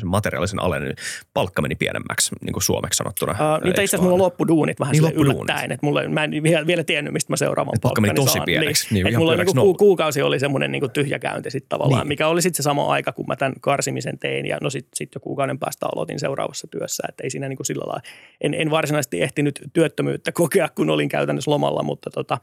[0.04, 0.96] materiaalisen alen, niin
[1.34, 3.32] palkka meni pienemmäksi, niin kuin suomeksi sanottuna.
[3.32, 6.84] Uh, niitä itse asiassa mulla loppuduunit vähän niin yllättäen, että mulla, mä en vielä, vielä
[6.84, 8.44] tiennyt, mistä mä seuraavan palkka palkkani meni tosi saan.
[8.44, 8.94] pieneksi.
[8.94, 12.08] Niin, niin, mulla niin kuin kuukausi oli semmoinen niin tyhjäkäynti sitten tavallaan, niin.
[12.08, 15.14] mikä oli sitten se sama aika, kun mä tämän karsimisen tein ja no sitten sit
[15.14, 18.02] jo kuukauden päästä aloitin seuraavassa työssä, että ei siinä niin kuin sillä lailla,
[18.40, 22.38] en, en varsinaisesti ehtinyt työttömyyttä kokea, kun olin käytännössä lomalla, mutta tota,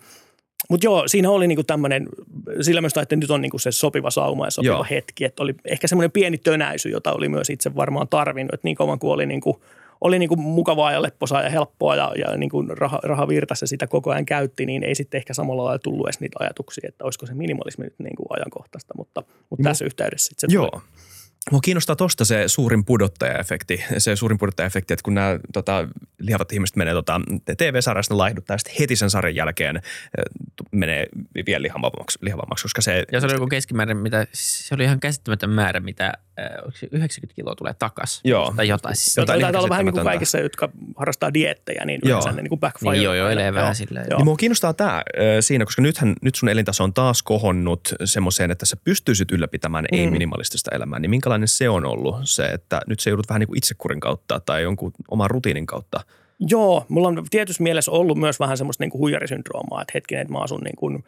[0.70, 2.08] mutta joo, siinä oli niinku tämmöinen,
[2.62, 4.86] sillä myös että nyt on niinku se sopiva sauma ja sopiva joo.
[4.90, 5.26] hetki.
[5.26, 8.54] Että oli ehkä semmoinen pieni tönäisy, jota oli myös itse varmaan tarvinnut.
[8.54, 9.62] Että niin kauan kuin oli, niinku,
[10.02, 14.12] oli niinku mukavaa ja lepposaa ja helppoa ja, ja niinku raha, raha virtassa sitä koko
[14.12, 17.34] ajan käytti, niin ei sitten ehkä samalla lailla tullut edes niitä ajatuksia, että olisiko se
[17.34, 18.94] minimalismi nyt niinku ajankohtaista.
[18.98, 20.70] Mutta, mutta tässä yhteydessä sitten se Joo.
[20.70, 20.82] Tuli.
[21.52, 25.88] Mua kiinnostaa tosta se suurin pudottaja-efekti, se suurin pudottaja-efekti, että kun nämä tota,
[26.20, 27.22] lihavat ihmiset menee tota,
[27.58, 29.82] TV-sarjasta laihduttaa, sitten heti sen sarjan jälkeen
[30.72, 31.08] menee
[31.46, 33.06] vielä lihavammaksi, lihavammaksi koska se...
[33.12, 36.14] Ja se oli joku keskimäärin, mitä, se oli ihan käsittämätön määrä, mitä
[36.92, 38.22] 90 kiloa tulee takas.
[38.24, 38.54] Joo.
[38.56, 38.96] Tai jotain.
[38.96, 42.50] Siis jotain taitaa olla vähän niin kuin kaikissa, jotka harrastaa diettejä, niin yleensä ne niin
[42.50, 42.92] kuin backfire.
[42.92, 44.06] Niin joo, joo, elee vähän silleen.
[44.10, 44.18] Joo.
[44.18, 45.04] Niin mua kiinnostaa tämä
[45.40, 50.00] siinä, koska nythän, nyt sun elintaso on taas kohonnut semmoiseen, että sä pystyisit ylläpitämään mm.
[50.00, 51.00] ei-minimalistista elämää.
[51.00, 54.40] Niin minkälainen se on ollut se, että nyt se joudut vähän niin kuin itsekurin kautta
[54.40, 56.02] tai jonkun oman rutiinin kautta
[56.40, 60.34] Joo, mulla on tietyssä mielessä ollut myös vähän semmoista niin kuin huijarisyndroomaa, että hetkinen, että
[60.34, 61.04] mä asun niin kuin–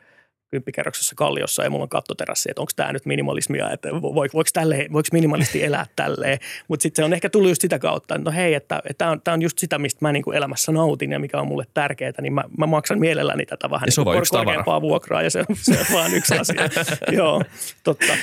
[0.52, 4.88] kymppikerroksessa kalliossa ja mulla on kattoterassi, että onko tämä nyt minimalismia, että voiko, voiko, tälle,
[4.94, 6.40] voiko minimalisti elää tälleen.
[6.68, 9.22] Mutta sitten se on ehkä tullut just sitä kautta, että no hei, että tämä on,
[9.34, 12.34] on just sitä, mistä mä niin kuin elämässä nautin ja mikä on mulle tärkeää, niin
[12.34, 15.86] mä, mä maksan mielelläni tätä vähän niin kuin korkeampaa vuokraa ja se on, se on
[15.94, 16.70] vaan yksi asia.
[17.12, 17.42] Joo,
[17.84, 18.14] totta.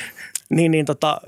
[0.50, 1.20] Niin, niin tota,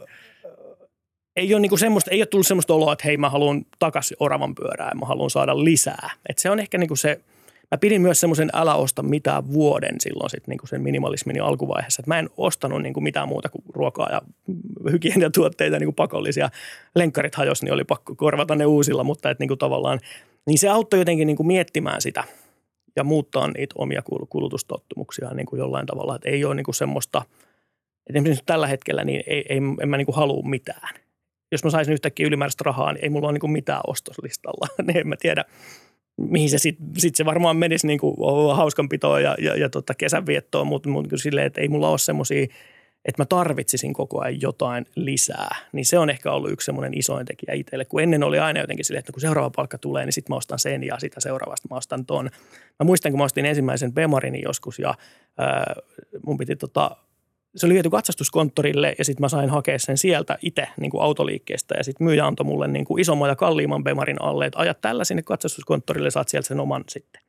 [1.36, 4.54] ei ole, niinku semmoista, ei ole tullut semmoista oloa, että hei mä haluan takaisin oravan
[4.54, 6.10] pyörää ja mä haluan saada lisää.
[6.28, 7.20] Et se on ehkä niinku se–
[7.70, 12.02] Mä pidin myös semmoisen älä osta mitään vuoden silloin sit niin sen minimalismin alkuvaiheessa.
[12.02, 14.22] Et mä en ostanut niin kuin mitään muuta kuin ruokaa ja
[14.90, 16.50] hygieniatuotteita niin kuin pakollisia.
[16.94, 20.00] Lenkkarit hajos, niin oli pakko korvata ne uusilla, mutta et niin kuin tavallaan,
[20.46, 22.24] niin se auttoi jotenkin niin kuin miettimään sitä
[22.96, 26.16] ja muuttaa niitä omia kulutustottumuksia niin kuin jollain tavalla.
[26.16, 27.22] Että ei ole niin kuin semmoista
[28.06, 30.94] Et esimerkiksi tällä hetkellä niin ei, ei, en mä niin kuin halua mitään.
[31.52, 34.66] Jos mä saisin yhtäkkiä ylimääräistä rahaa, niin ei mulla ole niin kuin mitään ostoslistalla.
[34.86, 35.44] niin en mä tiedä,
[36.16, 38.16] mihin se sitten sit se varmaan menisi niin kuin
[38.56, 42.46] hauskanpitoon ja, ja, ja tota kesänviettoon, mutta, mutta silleen, että ei mulla ole semmoisia–
[43.04, 47.26] että mä tarvitsisin koko ajan jotain lisää, niin se on ehkä ollut yksi semmoinen isoin
[47.26, 47.84] tekijä itselle.
[47.84, 50.58] Kun ennen oli aina jotenkin silleen, että kun seuraava palkka tulee, niin sitten mä ostan
[50.58, 52.30] sen ja sitä seuraavasta mä ostan ton.
[52.78, 54.94] Mä muistan, kun mä ostin ensimmäisen Bemarini joskus ja
[55.38, 55.74] ää,
[56.26, 56.96] mun piti tota,
[57.56, 61.74] se oli viety katsastuskonttorille ja sitten mä sain hakea sen sieltä itse niin kuin autoliikkeestä
[61.78, 65.04] ja sitten myyjä antoi mulle niin kuin isomman ja kalliimman Bemarin alle, että ajat tällä
[65.04, 67.23] sinne katsastuskonttorille, saat sieltä sen oman sitten.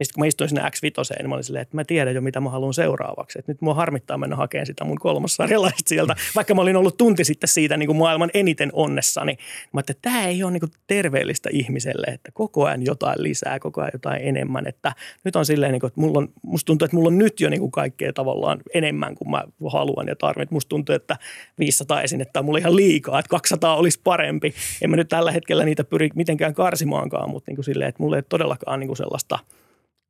[0.00, 2.20] Ja sitten kun mä istuin sinne X5, niin mä olin silleen, että mä tiedän jo,
[2.20, 3.38] mitä mä haluan seuraavaksi.
[3.38, 7.24] Että nyt mua harmittaa mennä hakemaan sitä mun kolmossarjalaista sieltä, vaikka mä olin ollut tunti
[7.24, 9.32] sitten siitä niin kuin maailman eniten onnessani.
[9.32, 13.58] Mä ajattelin, että tämä ei ole niin kuin terveellistä ihmiselle, että koko ajan jotain lisää,
[13.58, 14.66] koko ajan jotain enemmän.
[14.66, 14.92] Että
[15.24, 17.50] nyt on silleen, niin kuin, että mulla on, musta tuntuu, että mulla on nyt jo
[17.50, 20.54] niin kuin kaikkea tavallaan enemmän kuin mä haluan ja tarvitsen.
[20.54, 21.16] Musta tuntuu, että
[21.58, 24.54] 500 esinettä on mulle ihan liikaa, että 200 olisi parempi.
[24.82, 28.16] En mä nyt tällä hetkellä niitä pyri mitenkään karsimaankaan, mutta niin kuin silleen, että mulla
[28.16, 29.38] ei todellakaan niin kuin sellaista–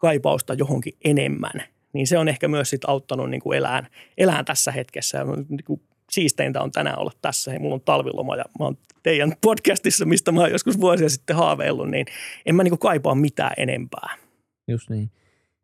[0.00, 3.86] kaipausta johonkin enemmän, niin se on ehkä myös sit auttanut niin kuin elään,
[4.18, 5.24] elään tässä hetkessä.
[5.48, 7.52] Niin kuin siisteintä on tänään olla tässä.
[7.52, 11.36] Ja mulla on talviloma ja mä oon teidän podcastissa, mistä mä oon joskus vuosia sitten
[11.36, 12.06] haaveillut, niin
[12.46, 14.16] en mä niin kuin kaipaa mitään enempää.
[14.68, 15.10] Just niin.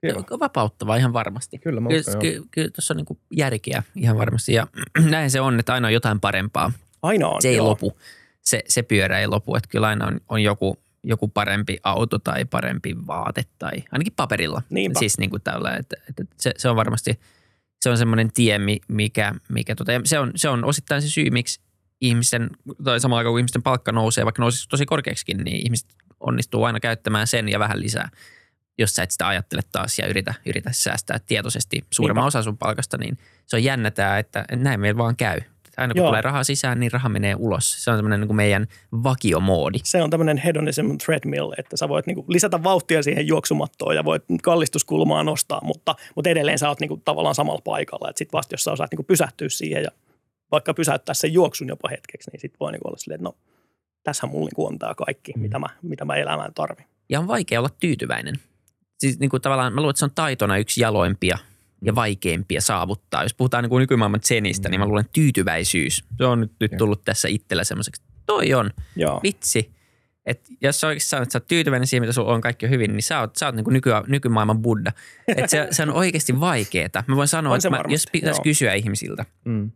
[0.02, 0.24] Joo.
[0.40, 1.58] Vapauttavaa ihan varmasti.
[1.58, 4.66] Kyllä, mä uskon, kyllä, kyllä, kyllä tuossa on niin järkeä ihan varmasti ja
[5.10, 6.72] näin se on, että aina on jotain parempaa.
[7.02, 7.66] Aina on, Se ei joo.
[7.68, 7.98] lopu.
[8.42, 12.44] Se, se pyörä ei lopu, että kyllä aina on, on joku, joku parempi auto tai
[12.44, 14.62] parempi vaate tai ainakin paperilla.
[14.70, 14.98] Niinpä.
[14.98, 17.20] Siis niin kuin tällä, että, että se, se, on varmasti
[17.80, 21.08] se on semmoinen tie, mi- mikä, mikä tota, ja se, on, se on osittain se
[21.08, 21.60] syy, miksi
[22.00, 22.50] ihmisten,
[22.84, 25.88] tai samalla kun ihmisten palkka nousee, vaikka nousisi tosi korkeaksikin, niin ihmiset
[26.20, 28.08] onnistuu aina käyttämään sen ja vähän lisää.
[28.78, 32.26] Jos sä et sitä ajattele taas ja yritä, yritä säästää tietoisesti suurimman Niinpä.
[32.26, 35.40] osa sun palkasta, niin se on jännätää, että näin meillä vaan käy.
[35.76, 36.08] Aina kun Joo.
[36.08, 37.84] tulee rahaa sisään, niin raha menee ulos.
[37.84, 38.66] Se on semmoinen niin kuin meidän
[39.02, 39.78] vakiomoodi.
[39.84, 44.24] Se on tämmöinen hedonism treadmill, että sä voit niinku lisätä vauhtia siihen juoksumattoon ja voit
[44.42, 48.12] kallistuskulmaa nostaa, mutta, mutta edelleen sä oot niinku tavallaan samalla paikalla.
[48.14, 49.90] Sitten vasta jos sä osaat niinku pysähtyä siihen ja
[50.52, 53.36] vaikka pysäyttää sen juoksun jopa hetkeksi, niin sitten voi niinku olla silleen, että no
[54.02, 55.40] tässähän mulla niinku on tämä kaikki, mm.
[55.40, 56.86] mitä, mä, mitä mä elämään tarvin.
[57.08, 58.34] Ja on vaikea olla tyytyväinen.
[58.98, 61.38] Siis niin kuin tavallaan, mä luulen, että se on taitona yksi jaloimpia
[61.82, 63.22] ja vaikeimpia saavuttaa.
[63.22, 64.70] Jos puhutaan niin kuin nykymaailman zenistä, mm.
[64.70, 69.20] niin mä luulen, tyytyväisyys, se on nyt, nyt tullut tässä itsellä semmoiseksi, toi on, Joo.
[69.22, 69.76] vitsi.
[70.26, 72.70] Et jos sä oikeasti sanot, että sä oot tyytyväinen siihen, mitä sulla on kaikki on
[72.70, 74.92] hyvin, niin sä oot, sä oot niin kuin nyky, nykymaailman buddha.
[75.36, 77.04] Et se, se on oikeasti vaikeeta.
[77.06, 78.42] Mä voin sanoa, että mä, varmasti, jos pitäisi joo.
[78.42, 79.70] kysyä ihmisiltä Mm.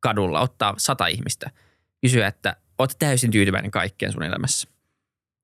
[0.00, 1.50] kadulla, ottaa sata ihmistä,
[2.00, 4.68] kysyä, että oot täysin tyytyväinen kaikkeen sun elämässä.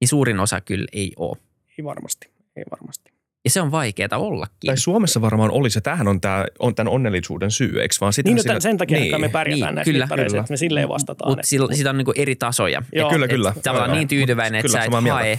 [0.00, 1.36] Niin suurin osa kyllä ei ole.
[1.78, 3.13] Ei varmasti, ei varmasti.
[3.44, 4.66] Ja se on vaikeaa ollakin.
[4.66, 8.12] Tai Suomessa varmaan olisi, tämähän on, tää, on tämän onnellisuuden syy, eikö vaan?
[8.12, 10.40] Sitä Niin, no, sen takia, niin, että me pärjätään niin, niin, näissä kyllä, kyllä.
[10.40, 11.30] että me silleen vastataan.
[11.30, 12.82] Mutta siitä on niinku eri tasoja.
[12.92, 13.10] Joo.
[13.10, 13.52] kyllä, kyllä.
[13.56, 15.38] Et tavallaan niin tyytyväinen, että sä et hae.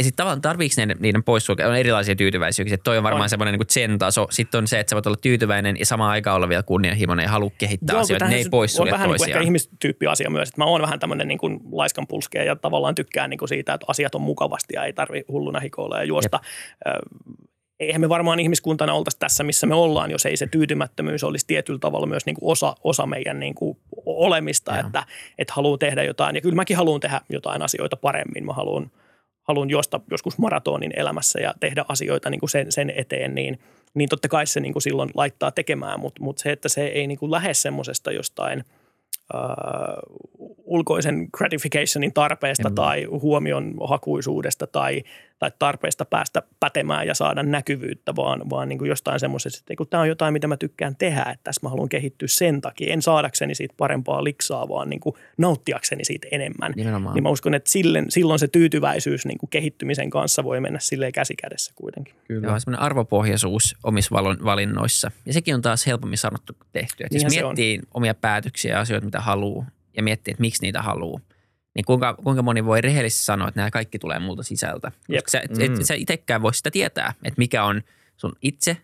[0.00, 1.68] Ja sitten tavallaan tarviiko niiden, niiden poissulkea?
[1.68, 2.78] On erilaisia tyytyväisyyksiä.
[2.84, 3.28] Toi on varmaan On.
[3.28, 4.26] semmoinen niin zen-taso.
[4.30, 7.30] Sitten on se, että sä voit olla tyytyväinen ja samaan aikaan olla vielä kunnianhimoinen ja
[7.30, 8.28] halua kehittää Joo, asioita.
[8.28, 9.38] Ne ei se poissulje On vähän niin kuin toisiaan.
[9.40, 13.30] ehkä ihmistyyppiasia myös, että mä oon vähän tämmöinen niin kuin laiskan pulskea ja tavallaan tykkään
[13.30, 16.40] niin kuin siitä, että asiat on mukavasti ja ei tarvi hulluna hikoilla ja juosta.
[16.86, 16.90] Ö,
[17.80, 21.78] Eihän me varmaan ihmiskuntana oltaisi tässä, missä me ollaan, jos ei se tyytymättömyys olisi tietyllä
[21.78, 24.86] tavalla myös niin kuin osa, osa meidän niin kuin olemista, Joo.
[24.86, 25.06] että,
[25.38, 26.34] että haluaa tehdä jotain.
[26.36, 28.46] Ja kyllä mäkin haluan tehdä jotain asioita paremmin.
[28.46, 28.90] Mä haluan,
[29.50, 33.58] haluan juosta joskus maratonin elämässä ja tehdä asioita niin kuin sen, sen eteen, niin,
[33.94, 37.06] niin totta kai se niin kuin silloin laittaa tekemään, mutta, mutta se, että se ei
[37.06, 38.64] niin kuin lähde semmoisesta jostain
[39.34, 39.40] äh,
[40.64, 45.02] ulkoisen gratificationin tarpeesta En- tai huomion hakuisuudesta tai,
[45.40, 49.88] tai tarpeesta päästä pätemään ja saada näkyvyyttä, vaan, vaan niin kuin jostain semmoisesta, että kun
[49.88, 52.92] tämä on jotain, mitä mä tykkään tehdä, että tässä mä haluan kehittyä sen takia.
[52.92, 56.72] En saadakseni siitä parempaa liksaa, vaan niin kuin nauttiakseni siitä enemmän.
[56.76, 57.14] Nimenomaan.
[57.14, 61.12] Niin mä uskon, että sillen, silloin se tyytyväisyys niin kuin kehittymisen kanssa voi mennä silleen
[61.12, 62.14] käsi kädessä kuitenkin.
[62.28, 62.48] Kyllä.
[62.48, 64.14] Joo, semmoinen arvopohjaisuus omissa
[64.44, 65.10] valinnoissa.
[65.26, 67.04] Ja sekin on taas helpommin sanottu kuin tehty.
[67.04, 69.66] Että jos miettii omia päätöksiä ja asioita, mitä haluaa,
[69.96, 71.20] ja miettii, että miksi niitä haluaa,
[71.74, 74.92] niin kuinka, kuinka moni voi rehellisesti sanoa, että nämä kaikki tulee multa sisältä.
[75.08, 75.16] Jep.
[75.24, 75.82] Koska sä, et, et, Mm.
[75.84, 77.82] sä itsekään voi sitä tietää, että mikä on
[78.16, 78.76] sun itse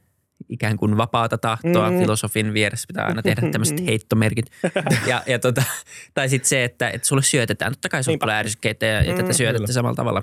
[0.48, 1.90] ikään kuin vapaata tahtoa.
[1.90, 1.98] Mm.
[1.98, 4.46] Filosofin vieressä pitää aina tehdä tämmöiset heittomerkit.
[5.06, 5.62] ja, ja tota,
[6.14, 7.72] tai sitten se, että, että sulle syötetään.
[7.72, 8.24] Totta kai sulle Niinpä.
[8.24, 9.72] tulee ärsykkeitä ja, ja Mm, tätä syötettä kyllä.
[9.74, 10.22] samalla tavalla.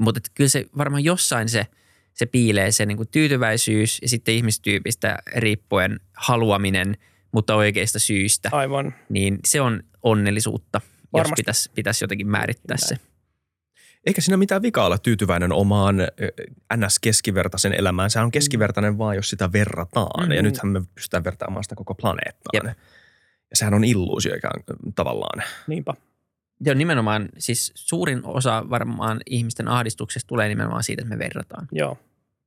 [0.00, 1.66] Mutta kyllä se varmaan jossain se,
[2.14, 6.96] se piilee se niin kuin tyytyväisyys ja sitten ihmistyypistä riippuen haluaminen,
[7.32, 8.48] mutta oikeista syistä.
[8.52, 8.94] Aivan.
[9.08, 10.80] Niin se on onnellisuutta,
[11.18, 11.42] jos Varmasti.
[11.42, 12.96] pitäisi, pitäisi jotenkin määrittää se.
[14.06, 15.96] eikä siinä mitään vikaa olla tyytyväinen omaan
[16.74, 18.10] NS-keskivertaisen elämään.
[18.10, 20.20] Sehän on keskivertainen vaan, jos sitä verrataan.
[20.20, 20.32] Mm-hmm.
[20.32, 22.50] Ja nythän me pystytään vertaamaan sitä koko planeettaan.
[22.66, 22.76] Jep.
[23.50, 24.62] Ja sehän on illuusio ikään
[24.94, 25.42] tavallaan.
[25.66, 25.94] Niinpä.
[26.60, 31.68] Joo, nimenomaan siis suurin osa varmaan ihmisten ahdistuksesta tulee nimenomaan siitä, että me verrataan.
[31.72, 31.98] Joo.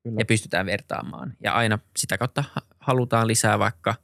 [0.03, 0.15] Kyllä.
[0.20, 1.34] Ja pystytään vertaamaan.
[1.43, 2.43] Ja aina sitä kautta
[2.80, 3.95] halutaan lisää vaikka,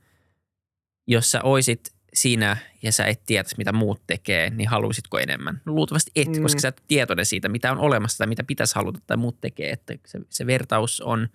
[1.07, 5.61] jos sä oisit sinä ja sä et tietäisi, mitä muut tekee, niin haluaisitko enemmän?
[5.65, 6.41] No, luultavasti et, mm.
[6.41, 9.71] koska sä et tietoinen siitä, mitä on olemassa tai mitä pitäisi haluta tai muut tekee.
[9.71, 11.29] Että se, se vertaus on,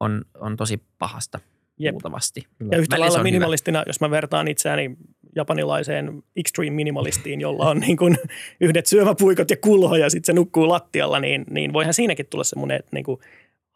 [0.00, 1.40] on, on tosi pahasta
[1.78, 1.92] Jep.
[1.92, 2.46] luultavasti.
[2.70, 3.88] Ja yhtä lailla minimalistina, hyvä.
[3.88, 4.96] jos mä vertaan itseäni
[5.36, 8.18] japanilaiseen extreme minimalistiin, jolla on niin kuin
[8.60, 12.78] yhdet syömäpuikot ja kulho ja sitten se nukkuu lattialla, niin, niin voihan siinäkin tulla semmoinen,
[12.78, 13.20] että niin kuin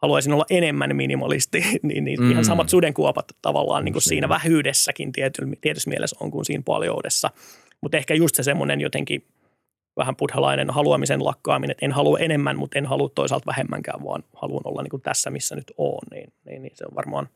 [0.01, 2.31] haluaisin olla enemmän minimalisti, niin, niin mm.
[2.31, 5.11] ihan samat sudenkuopat tavallaan niin kuin siinä vähyydessäkin
[5.61, 7.29] tietyssä mielessä on kuin siinä paljoudessa.
[7.81, 9.25] Mutta ehkä just se semmoinen jotenkin
[9.97, 14.61] vähän buddhalainen haluamisen lakkaaminen, että en halua enemmän, mutta en halua toisaalta vähemmänkään, vaan haluan
[14.65, 17.29] olla niin kuin tässä, missä nyt on, niin, niin, niin se on varmaan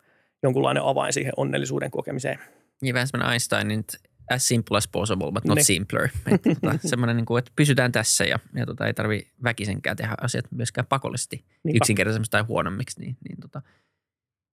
[0.43, 2.39] jonkunlainen avain siihen onnellisuuden kokemiseen.
[2.81, 3.85] Niin vähän semmoinen Einsteinin
[4.29, 5.63] as simple as possible, but not ne.
[5.63, 6.03] simpler.
[6.31, 10.15] Että, tota, semmoinen, niin kuin, että pysytään tässä ja, ja tota, ei tarvi väkisenkään tehdä
[10.21, 11.77] asiat myöskään pakollisesti Niinpä.
[11.77, 12.99] yksinkertaisemmiksi tai huonommiksi.
[12.99, 13.61] Niin, niin, tota.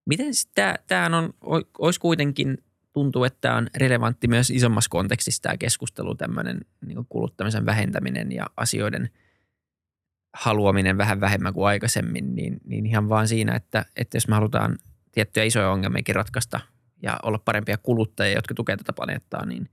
[0.07, 1.35] Miten tämä, tämä on,
[1.79, 2.59] olisi kuitenkin,
[2.93, 8.47] tuntuu, että tämä on relevantti myös isommassa kontekstissa tämä keskustelu, tämmöinen niin kuluttamisen vähentäminen ja
[8.57, 9.11] asioiden
[10.35, 14.79] haluaminen vähän vähemmän kuin aikaisemmin, niin, niin ihan vaan siinä, että, että jos me halutaan
[15.13, 16.61] tiettyjä isoja ongelmiakin ratkaista–
[17.03, 19.69] ja olla parempia kuluttajia, jotka tukevat tätä planeettaa, niin,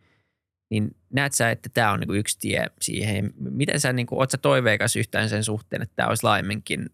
[0.69, 3.33] niin näet sä, että tämä on niinku yksi tie siihen.
[3.39, 6.89] Miten sä, niinku, oot sä toiveikas yhtään sen suhteen, että tämä olisi laajemminkin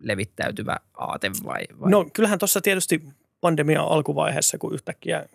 [0.00, 1.62] levittäytyvä aate vai?
[1.80, 1.90] vai?
[1.90, 3.02] No kyllähän tuossa tietysti
[3.40, 5.26] pandemian alkuvaiheessa, kun yhtäkkiä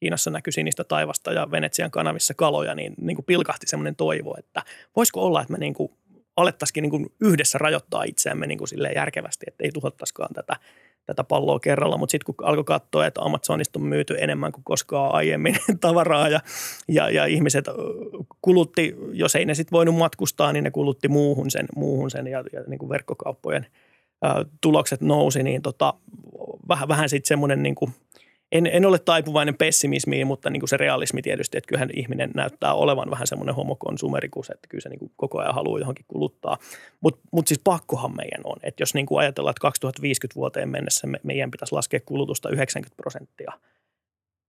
[0.00, 4.62] Kiinassa näkyi sinistä taivasta ja Venetsian kanavissa kaloja, niin, niin kuin pilkahti semmoinen toivo, että
[4.96, 5.92] voisiko olla, että me niin kuin
[6.36, 10.56] alettaisikin niin kuin yhdessä rajoittaa itseämme niin kuin järkevästi, että ei tuhottaisikaan tätä
[11.06, 15.14] tätä palloa kerralla, mutta sitten kun alkoi katsoa, että Amazonista on myyty enemmän kuin koskaan
[15.14, 16.40] aiemmin tavaraa ja,
[16.88, 17.64] ja, ja ihmiset
[18.42, 22.44] kulutti, jos ei ne sitten voinut matkustaa, niin ne kulutti muuhun sen, muuhun sen ja,
[22.52, 23.66] ja niin kuin verkkokauppojen
[24.24, 24.28] ä,
[24.60, 25.94] tulokset nousi, niin tota,
[26.68, 27.92] vähän, vähän sitten semmoinen niin kuin–
[28.54, 32.74] en, en ole taipuvainen pessimismiin, mutta niin kuin se realismi tietysti, että kyllähän ihminen näyttää
[32.74, 36.58] olevan vähän semmoinen homokonsumerikus, että kyllä se niin kuin koko ajan haluaa johonkin kuluttaa.
[37.00, 41.06] Mutta mut siis pakkohan meidän on, että jos niin kuin ajatellaan, että 2050 vuoteen mennessä
[41.06, 43.52] me, meidän pitäisi laskea kulutusta 90 prosenttia,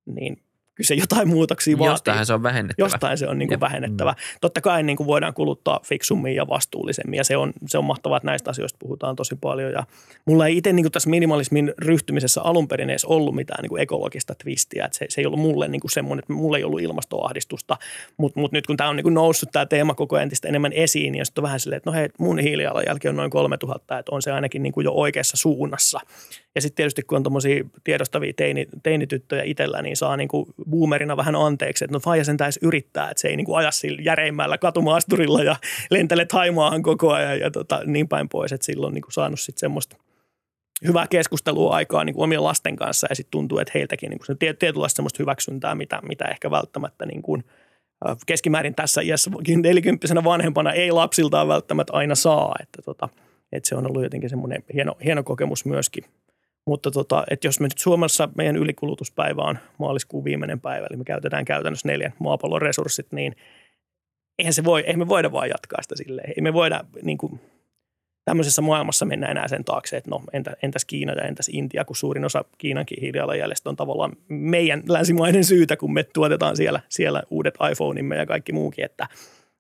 [0.06, 0.38] niin
[0.76, 1.94] kyllä se jotain muutoksia vaatii.
[1.94, 2.86] Jostain se on vähennettävä.
[2.86, 4.12] Jostain se on niin kuin vähennettävä.
[4.12, 4.38] Mm.
[4.42, 8.18] Totta kai niin kuin voidaan kuluttaa fiksummin ja vastuullisemmin ja se on, se on mahtavaa,
[8.18, 9.72] että näistä asioista puhutaan tosi paljon.
[9.72, 9.84] Ja
[10.26, 13.82] mulla ei itse niin kuin tässä minimalismin ryhtymisessä alun perin edes ollut mitään niin kuin
[13.82, 14.86] ekologista twistiä.
[14.86, 17.78] Että se, se ei ollut mulle niin kuin semmoinen, että mulla ei ollut ilmastoahdistusta,
[18.18, 21.12] mutta mut nyt kun tämä on niin kuin noussut tämä teema koko entistä enemmän esiin,
[21.12, 24.22] niin sitten on vähän silleen, että no hei, mun hiilijalanjälki on noin 3000, että on
[24.22, 26.00] se ainakin niin kuin jo oikeassa suunnassa.
[26.56, 31.18] Ja sitten tietysti kun on tuommoisia tiedostavia teini, teinityttöjä itsellä, niin saa niin kuin boomerina
[31.18, 34.02] vähän anteeksi, että no faija sen täisi yrittää, että se ei niin kuin aja sillä
[34.02, 35.56] järeimmällä katumaasturilla ja
[35.92, 39.60] lentele Taimaahan koko ajan ja tota, niin päin pois, että silloin niin kuin saanut sitten
[39.60, 39.98] semmoista
[40.88, 44.28] hyvää keskustelua aikaa niin kuin omien lasten kanssa ja sitten tuntuu, että heiltäkin niin kuin
[44.28, 47.44] se tietynlaista semmoista hyväksyntää, mitä, mitä ehkä välttämättä niin kuin
[48.26, 49.32] keskimäärin tässä iässä
[49.64, 53.10] nelikymppisenä vanhempana ei lapsiltaan välttämättä aina saa, että tota,
[53.52, 56.04] että se on ollut jotenkin semmoinen hieno, hieno kokemus myöskin–
[56.66, 61.04] mutta tota, että jos me nyt Suomessa meidän ylikulutuspäivä on maaliskuun viimeinen päivä, eli me
[61.04, 63.36] käytetään käytännössä neljän maapallon resurssit, niin
[64.40, 66.34] eihän se voi, eihän me voida vaan jatkaa sitä silleen.
[66.38, 67.40] Ei me voida niin kuin,
[68.26, 71.96] tämmöisessä maailmassa mennä enää sen taakse, että no entä, entäs Kiina ja entäs Intia, kun
[71.96, 77.56] suurin osa Kiinankin hiilijalanjäljestä on tavallaan meidän länsimainen syytä, kun me tuotetaan siellä, siellä uudet
[77.72, 79.08] iPhoneimme ja kaikki muukin, että–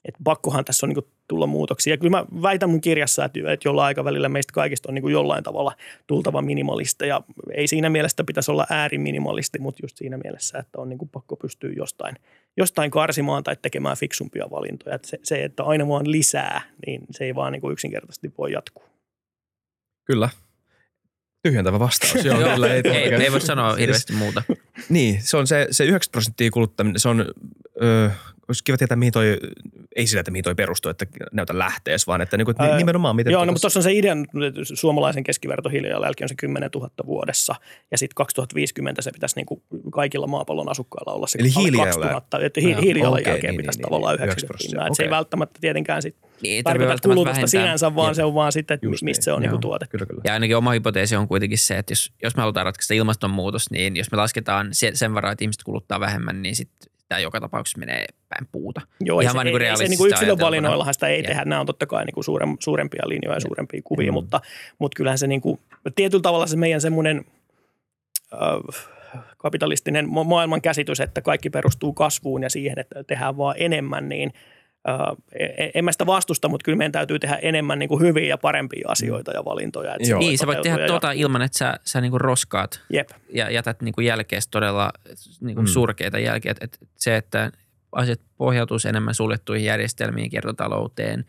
[0.05, 1.93] että pakkohan tässä on niin tulla muutoksia.
[1.93, 5.43] Ja kyllä mä väitän mun kirjassa, että, että jollain aikavälillä meistä kaikista on niin jollain
[5.43, 5.75] tavalla
[6.07, 7.05] tultava minimalista.
[7.05, 7.21] Ja
[7.53, 11.71] ei siinä mielessä pitäisi olla ääriminimalisti, mutta just siinä mielessä, että on niin pakko pystyä
[11.77, 12.15] jostain,
[12.57, 14.95] jostain karsimaan tai tekemään fiksumpia valintoja.
[14.95, 18.83] Että se, se, että aina vaan lisää, niin se ei vaan niin yksinkertaisesti voi jatkuu.
[20.05, 20.29] Kyllä.
[21.43, 22.25] Tyhjentävä vastaus.
[22.25, 24.43] Joo, Joo, ei, ei, ei voi sanoa hirveästi muuta.
[24.89, 27.25] niin, se on se, se 9 prosenttia kuluttaminen, se on
[27.81, 28.09] ö,
[28.47, 29.37] olisi kiva tietää, mihin toi,
[29.95, 33.15] ei sillä, että mihin toi perustuu, että näytä lähtees, vaan että, niin kuin, että nimenomaan
[33.15, 33.31] miten...
[33.31, 36.89] Joo, no, mutta tuossa on se idea, että suomalaisen keskiverto hiilijalanjälki on se 10 000
[37.05, 37.55] vuodessa,
[37.91, 42.45] ja sitten 2050 se pitäisi niin kuin kaikilla maapallon asukkailla olla se Eli hiilijalanjälki.
[42.45, 44.85] että hi- hiilijalanjälkeen okay, pitäisi niin, tavallaan niin, 90 pinnaa.
[44.85, 44.95] Okay.
[44.95, 47.47] Se ei välttämättä tietenkään sit niin, tarkoita kulutusta vähentää.
[47.47, 48.13] sinänsä, vaan ja.
[48.13, 49.23] se on vaan sitten, että mistä niin.
[49.23, 49.91] se on niin tuotettu.
[49.91, 50.21] Kyllä, kyllä.
[50.23, 53.95] Ja ainakin oma hypoteesi on kuitenkin se, että jos, jos me halutaan ratkaista ilmastonmuutos, niin
[53.95, 58.05] jos me lasketaan sen varaa, että ihmiset kuluttaa vähemmän, niin sitten tämä joka tapauksessa menee
[58.29, 58.81] päin puuta.
[59.01, 61.27] Joo, Ihan ei, niin ei, se niin kuin yksilövalinnoillahan sitä ei ja.
[61.27, 61.45] tehdä.
[61.45, 64.13] Nämä on totta kai niin kuin suurem, suurempia linjoja ja suurempia kuvia, mm.
[64.13, 64.41] mutta,
[64.79, 65.59] mutta kyllähän se niin kuin,
[65.95, 67.25] tietyllä tavalla se meidän semmoinen
[68.33, 68.85] äh,
[69.37, 74.33] kapitalistinen maailman käsitys, että kaikki perustuu kasvuun ja siihen, että tehdään vaan enemmän, niin–
[75.73, 78.89] en mä sitä vastusta, mutta kyllä meidän täytyy tehdä enemmän niin kuin hyviä ja parempia
[78.89, 79.95] asioita ja valintoja.
[79.95, 80.19] Että Joo.
[80.19, 80.87] Niin, sä voit tehdä ja...
[80.87, 83.09] tuota ilman, että sä, sä niin kuin roskaat Jep.
[83.33, 84.91] ja jätät niin kuin jälkeessä todella
[85.41, 85.69] niin kuin mm.
[85.71, 86.53] surkeita jälkeä.
[86.61, 87.51] Että se, että
[87.91, 91.25] asiat pohjautuisi enemmän suljettuihin järjestelmiin, kiertotalouteen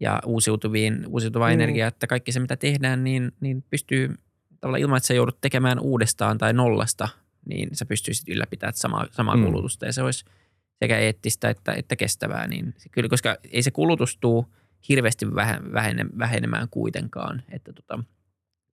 [0.00, 1.60] ja uusiutuviin, uusiutuvaan mm.
[1.60, 4.14] energiaan, että kaikki se, mitä tehdään, niin, niin pystyy
[4.60, 7.08] tavallaan ilman, että sä joudut tekemään uudestaan tai nollasta,
[7.46, 9.44] niin sä pystyisit ylläpitämään samaa, samaa mm.
[9.44, 10.24] kulutusta ja se olisi–
[10.78, 14.44] sekä eettistä että, että kestävää, niin se, kyllä, koska ei se kulutus tule
[14.88, 15.26] hirveästi
[15.74, 17.42] vähene, vähenemään kuitenkaan.
[17.50, 17.98] Että tota,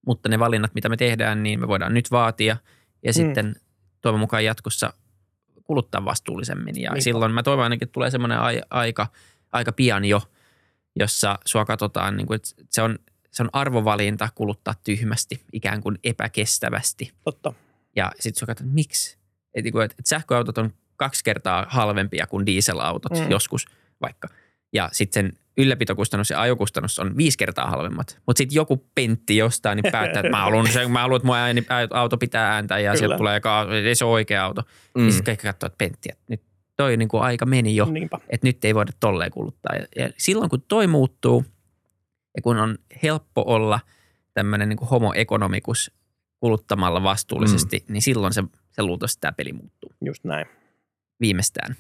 [0.06, 2.58] mutta ne valinnat, mitä me tehdään, niin me voidaan nyt vaatia
[3.04, 3.14] ja mm.
[3.14, 3.56] sitten
[4.02, 4.94] toivon mukaan jatkossa
[5.64, 6.82] kuluttaa vastuullisemmin.
[6.82, 7.04] Ja Niinpä.
[7.04, 8.40] silloin mä toivon ainakin, että tulee semmoinen
[8.70, 9.08] aika,
[9.52, 10.22] aika pian jo,
[10.96, 13.00] jossa sua katsotaan, niin kuin, että se on,
[13.32, 17.14] se on arvovalinta kuluttaa tyhmästi, ikään kuin epäkestävästi.
[17.24, 17.54] Totta.
[17.96, 19.18] Ja sitten sua katsotaan, miksi?
[19.54, 23.32] Että, että, että sähköautot on kaksi kertaa halvempia kuin dieselautot mm.
[23.32, 23.66] joskus
[24.02, 24.28] vaikka.
[24.74, 28.20] Ja sitten sen ylläpitokustannus ja ajokustannus on viisi kertaa halvemmat.
[28.26, 32.00] Mutta sitten joku pentti jostain niin päättää, että mä haluan, sen, mä haluan että mun
[32.00, 33.00] auto pitää ääntä ja Kyllä.
[33.00, 33.42] sieltä tulee,
[33.86, 34.62] ei se ole oikea auto.
[34.62, 35.02] Mm.
[35.02, 36.42] Niin sitten kaikki katsoo, että pentti, että nyt
[36.78, 38.20] toi niin kuin aika meni jo, Niinpä.
[38.30, 39.76] että nyt ei voida tolleen kuluttaa.
[39.76, 41.46] Ja, ja silloin kun toi muuttuu
[42.36, 43.80] ja kun on helppo olla
[44.34, 45.92] tämmöinen niin homo economicus
[46.40, 47.94] kuluttamalla vastuullisesti, mm.
[47.94, 49.92] niin silloin se, se luultavasti tämä peli muuttuu.
[50.02, 50.46] Just näin
[51.22, 51.76] viimeistään.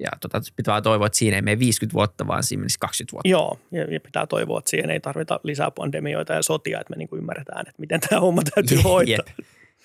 [0.00, 3.28] Ja tota, pitää toivoa, että siinä ei mene 50 vuotta, vaan siinä menisi 20 vuotta.
[3.28, 7.08] Joo, ja pitää toivoa, että siihen ei tarvita lisää pandemioita ja sotia, että me niin
[7.08, 9.34] kuin ymmärretään, että miten tämä homma täytyy hoitaa.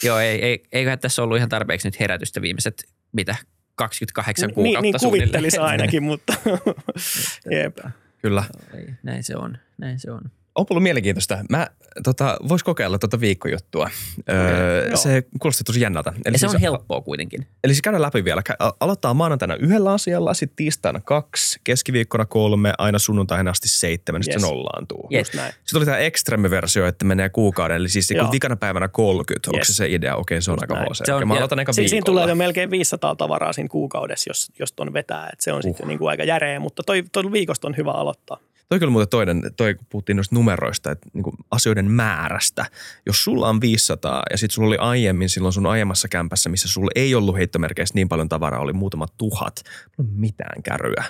[0.03, 3.35] Joo, ei, ei, eiköhän tässä ollut ihan tarpeeksi nyt herätystä viimeiset, mitä,
[3.75, 6.33] 28 kuukautta Niin, niin kuvittelisi ainakin, mutta
[7.51, 7.77] jep.
[8.21, 8.43] Kyllä.
[8.73, 10.21] Ei, näin se on, näin se on
[10.55, 11.37] on ollut mielenkiintoista.
[11.49, 11.67] Mä,
[12.03, 13.89] tota, vois kokeilla tuota viikkojuttua.
[14.29, 16.13] Öö, se kuulosti tosi jännältä.
[16.15, 17.47] Eli ja se siis, on helppoa kuitenkin.
[17.63, 18.41] Eli siis käydään läpi vielä.
[18.79, 24.25] Aloittaa maanantaina yhdellä asialla, sitten tiistaina kaksi, keskiviikkona kolme, aina sunnuntaina asti seitsemän, yes.
[24.25, 25.09] sitten se nollaantuu.
[25.13, 25.27] Yes.
[25.27, 29.49] Sitten oli tämä extreme-versio, että menee kuukauden, eli siis vikana päivänä 30.
[29.49, 29.53] Yes.
[29.53, 30.15] Onko se se idea?
[30.15, 31.05] Okei, se on Just aika HC.
[31.05, 34.73] Se on, mä aloitan eka Siinä tulee jo melkein 500 tavaraa siinä kuukaudessa, jos, jos
[34.73, 35.29] ton vetää.
[35.33, 35.63] Et se on uh.
[35.63, 38.37] sitten niin kuin aika järeä, mutta toi, toi viikosta on hyvä aloittaa.
[38.69, 42.65] Toi kyllä muuten toinen, toi kun puhuttiin noista numeroista, että niin asioiden määrästä.
[43.05, 46.91] Jos sulla on 500 ja sitten sulla oli aiemmin silloin sun aiemmassa kämpässä, missä sulla
[46.95, 49.63] ei ollut heittomerkeissä niin paljon tavaraa, oli muutama tuhat.
[49.97, 51.03] No mitään kärryä.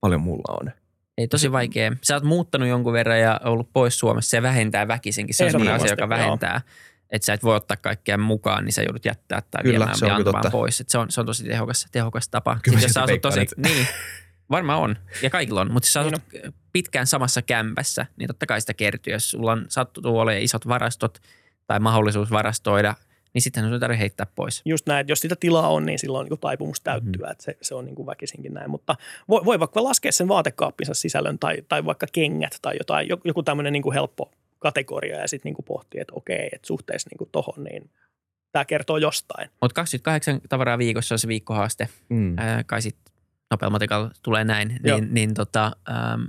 [0.00, 0.70] Paljon mulla on.
[1.18, 1.92] Ei tosi vaikea.
[2.02, 4.30] Sä oot muuttanut jonkun verran ja ollut pois Suomessa.
[4.30, 5.34] Se vähentää väkisinkin.
[5.34, 6.60] Se on sellainen asia, joka vähentää.
[7.10, 10.16] Että sä et voi ottaa kaikkea mukaan, niin sä joudut jättää tai Kyllä, viemään ja
[10.16, 10.80] antamaan pois.
[10.80, 12.58] Et se, on, se on tosi tehokas, tehokas tapa.
[12.62, 13.86] Kyllä Sitten, jos sä asut tosi, niin,
[14.52, 18.46] Varmaan on, ja kaikilla on, mutta jos sä asut niin pitkään samassa kämpässä, niin totta
[18.46, 19.12] kai sitä kertyy.
[19.12, 21.18] Jos sulla on sattuu olemaan isot varastot
[21.66, 22.94] tai mahdollisuus varastoida,
[23.34, 24.62] niin sitten sun tarvitse heittää pois.
[24.64, 27.32] Just näin, että jos sitä tilaa on, niin silloin on niin taipumus täyttyä, mm.
[27.32, 28.70] että se, se on niin kuin väkisinkin näin.
[28.70, 28.96] Mutta
[29.28, 33.72] voi, voi vaikka laskea sen vaatekaappinsa sisällön tai, tai vaikka kengät tai jotain, joku tämmöinen
[33.72, 37.90] niin kuin helppo kategoria ja sitten niin pohtii, että okei, että suhteessa niin tuohon, niin
[38.52, 39.50] tämä kertoo jostain.
[39.62, 41.88] Mutta 28 tavaraa viikossa on se viikkohaaste.
[42.08, 42.38] Mm.
[42.38, 43.11] Ää, kai sitten
[43.52, 46.22] nopealla tulee näin, niin, niin tota, ähm,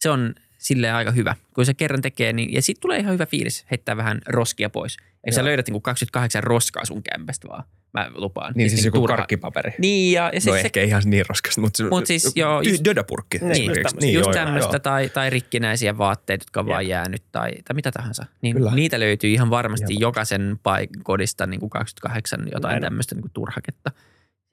[0.00, 1.36] se on silleen aika hyvä.
[1.54, 4.96] Kun se kerran tekee, niin, ja sitten tulee ihan hyvä fiilis heittää vähän roskia pois.
[5.26, 7.64] Eikö sä löydät niin 28 roskaa sun kämpästä vaan?
[7.92, 8.52] Mä lupaan.
[8.56, 9.16] Niin, siis, siis joku turha.
[9.16, 9.72] karkkipaperi.
[9.78, 12.84] Niin, ja, ja no siis ehkä se, ihan niin roskasta, mutta, mut siis, joo, just,
[12.84, 13.38] dödäpurkki.
[13.38, 17.50] Niin, just tämmöistä, niin, just tämmöistä tai, tai rikkinäisiä vaatteita, jotka on vaan jäänyt tai,
[17.50, 18.26] tai mitä tahansa.
[18.42, 18.70] Niin Kyllä.
[18.74, 20.00] niitä löytyy ihan varmasti Jep.
[20.00, 22.82] jokaisen paik- kodista niin kuin 28 jotain Näin.
[22.82, 23.90] tämmöistä niin kuin turhaketta.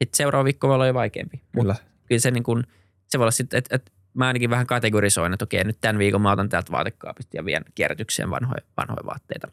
[0.04, 1.42] Sitten seuraava viikko voi olla jo vaikeampi.
[1.52, 1.74] Kyllä.
[1.74, 2.64] Mut kyllä se, niin kuin,
[3.08, 6.22] se voi olla sitten, että, että mä ainakin vähän kategorisoin, että okei, nyt tämän viikon
[6.22, 9.48] mä otan täältä vaatekaapista ja vien kierrätykseen vanhoja, vanhoja vaatteita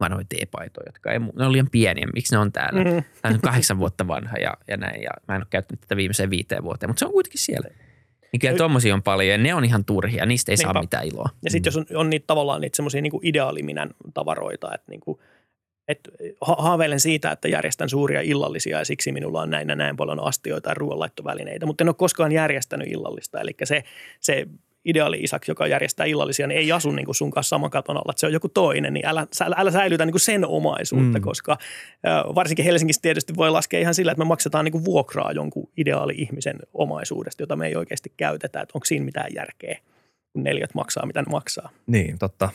[0.00, 2.06] vanhoja teepaitoja, jotka ei, ne on liian pieniä.
[2.14, 2.84] Miksi ne on täällä?
[2.84, 3.02] Mm-hmm.
[3.22, 5.02] Tämä on kahdeksan vuotta vanha ja, ja näin.
[5.02, 7.68] Ja mä en ole käyttänyt tätä viimeiseen viiteen vuoteen, mutta se on kuitenkin siellä.
[8.32, 10.26] Niin kyllä tuommoisia on paljon ja ne on ihan turhia.
[10.26, 10.72] Niistä ei Niinpä.
[10.72, 11.28] saa mitään iloa.
[11.42, 15.18] Ja sitten jos on, on niitä tavallaan niitä semmoisia niin ideaaliminän tavaroita, että niin kuin–
[15.88, 16.10] että
[16.40, 20.70] haaveilen siitä, että järjestän suuria illallisia ja siksi minulla on näin ja näin paljon astioita
[20.70, 23.40] ja ruoanlaittovälineitä, mutta en ole koskaan järjestänyt illallista.
[23.40, 23.84] Eli se,
[24.20, 24.46] se
[24.84, 28.10] ideaali isak, joka järjestää illallisia, niin ei asu niin kuin sun kanssa saman katon alla,
[28.10, 29.26] että se on joku toinen, niin älä,
[29.56, 31.24] älä säilytä niin kuin sen omaisuutta, mm.
[31.24, 31.58] koska
[32.34, 36.56] varsinkin Helsingissä tietysti voi laskea ihan sillä, että me maksetaan niin kuin vuokraa jonkun ideaali-ihmisen
[36.74, 39.78] omaisuudesta, jota me ei oikeasti käytetä, että onko siinä mitään järkeä,
[40.32, 41.70] kun neljät maksaa, mitä ne maksaa.
[41.86, 42.48] Niin, totta.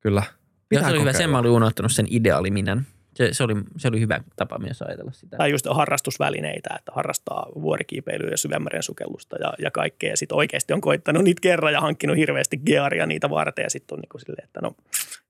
[0.00, 0.22] Kyllä.
[0.68, 2.86] Pitää se oli hyvä, sen mä olin unohtanut sen ideaaliminen.
[3.14, 5.36] Se, se, oli, se oli hyvä tapa myös ajatella sitä.
[5.36, 10.10] Tai just harrastusvälineitä, että harrastaa vuorikiipeilyä ja syvemmeren sukellusta ja, ja kaikkea.
[10.10, 13.62] Ja sitten oikeasti on koittanut niitä kerran ja hankkinut hirveästi gearia niitä varten.
[13.62, 14.76] Ja sitten on niin kuin silleen, että no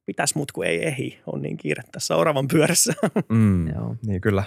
[0.06, 1.20] pitäisi mut kun ei ehi.
[1.26, 2.92] On niin kiire tässä oravan pyörässä.
[3.28, 3.96] Mm, Joo.
[4.06, 4.44] Niin kyllä.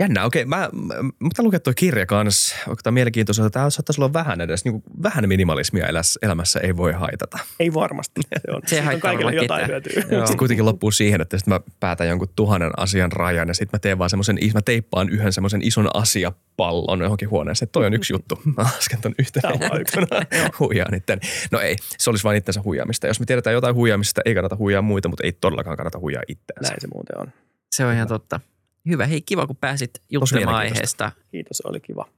[0.00, 0.44] Jännä, okei.
[0.44, 2.56] Mä, mä, mä lukea tuo kirja kanssa.
[2.68, 3.50] Onko tämä mielenkiintoista?
[3.50, 5.86] Tämä saattaisi olla vähän edes, niin kuin, vähän minimalismia
[6.22, 7.38] elämässä ei voi haitata.
[7.60, 8.20] Ei varmasti.
[8.22, 10.02] Se on, se on kaikille jotain hyötyä.
[10.10, 10.26] Joo.
[10.26, 13.78] Se kuitenkin loppuu siihen, että sitten mä päätän jonkun tuhannen asian rajan ja sitten mä
[13.78, 17.68] teen vaan semmoisen, mä teippaan yhden semmoisen ison asiapallon johonkin huoneeseen.
[17.72, 18.40] Toi on yksi juttu.
[18.56, 19.40] Mä lasken ton yksi.
[20.60, 21.20] Huijaan itten.
[21.50, 23.06] No ei, se olisi vain itsensä huijaamista.
[23.06, 26.70] Jos me tiedetään jotain huijaamista, ei kannata huijaa muita, mutta ei todellakaan kannata huijaa itseänsä.
[26.70, 27.32] Näin se muuten on.
[27.70, 28.40] Se on ihan totta.
[28.88, 29.06] Hyvä.
[29.06, 31.12] Hei, kiva kun pääsit juttelemaan aiheesta.
[31.30, 32.08] Kiitos, oli kiva.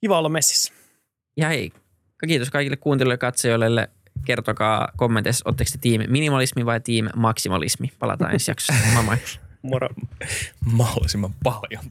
[0.00, 0.72] Kiva olla messissä.
[1.36, 1.72] Ja hei,
[2.28, 3.90] kiitos kaikille kuuntelijoille ja katsojille.
[4.24, 7.92] Kertokaa kommenteissa, oletteko te tiimi minimalismi vai tiimi maksimalismi.
[7.98, 8.82] Palataan ensi jaksossa.
[8.94, 9.16] Moi moi.
[9.62, 9.88] Moro.
[10.64, 11.84] Mahdollisimman paljon.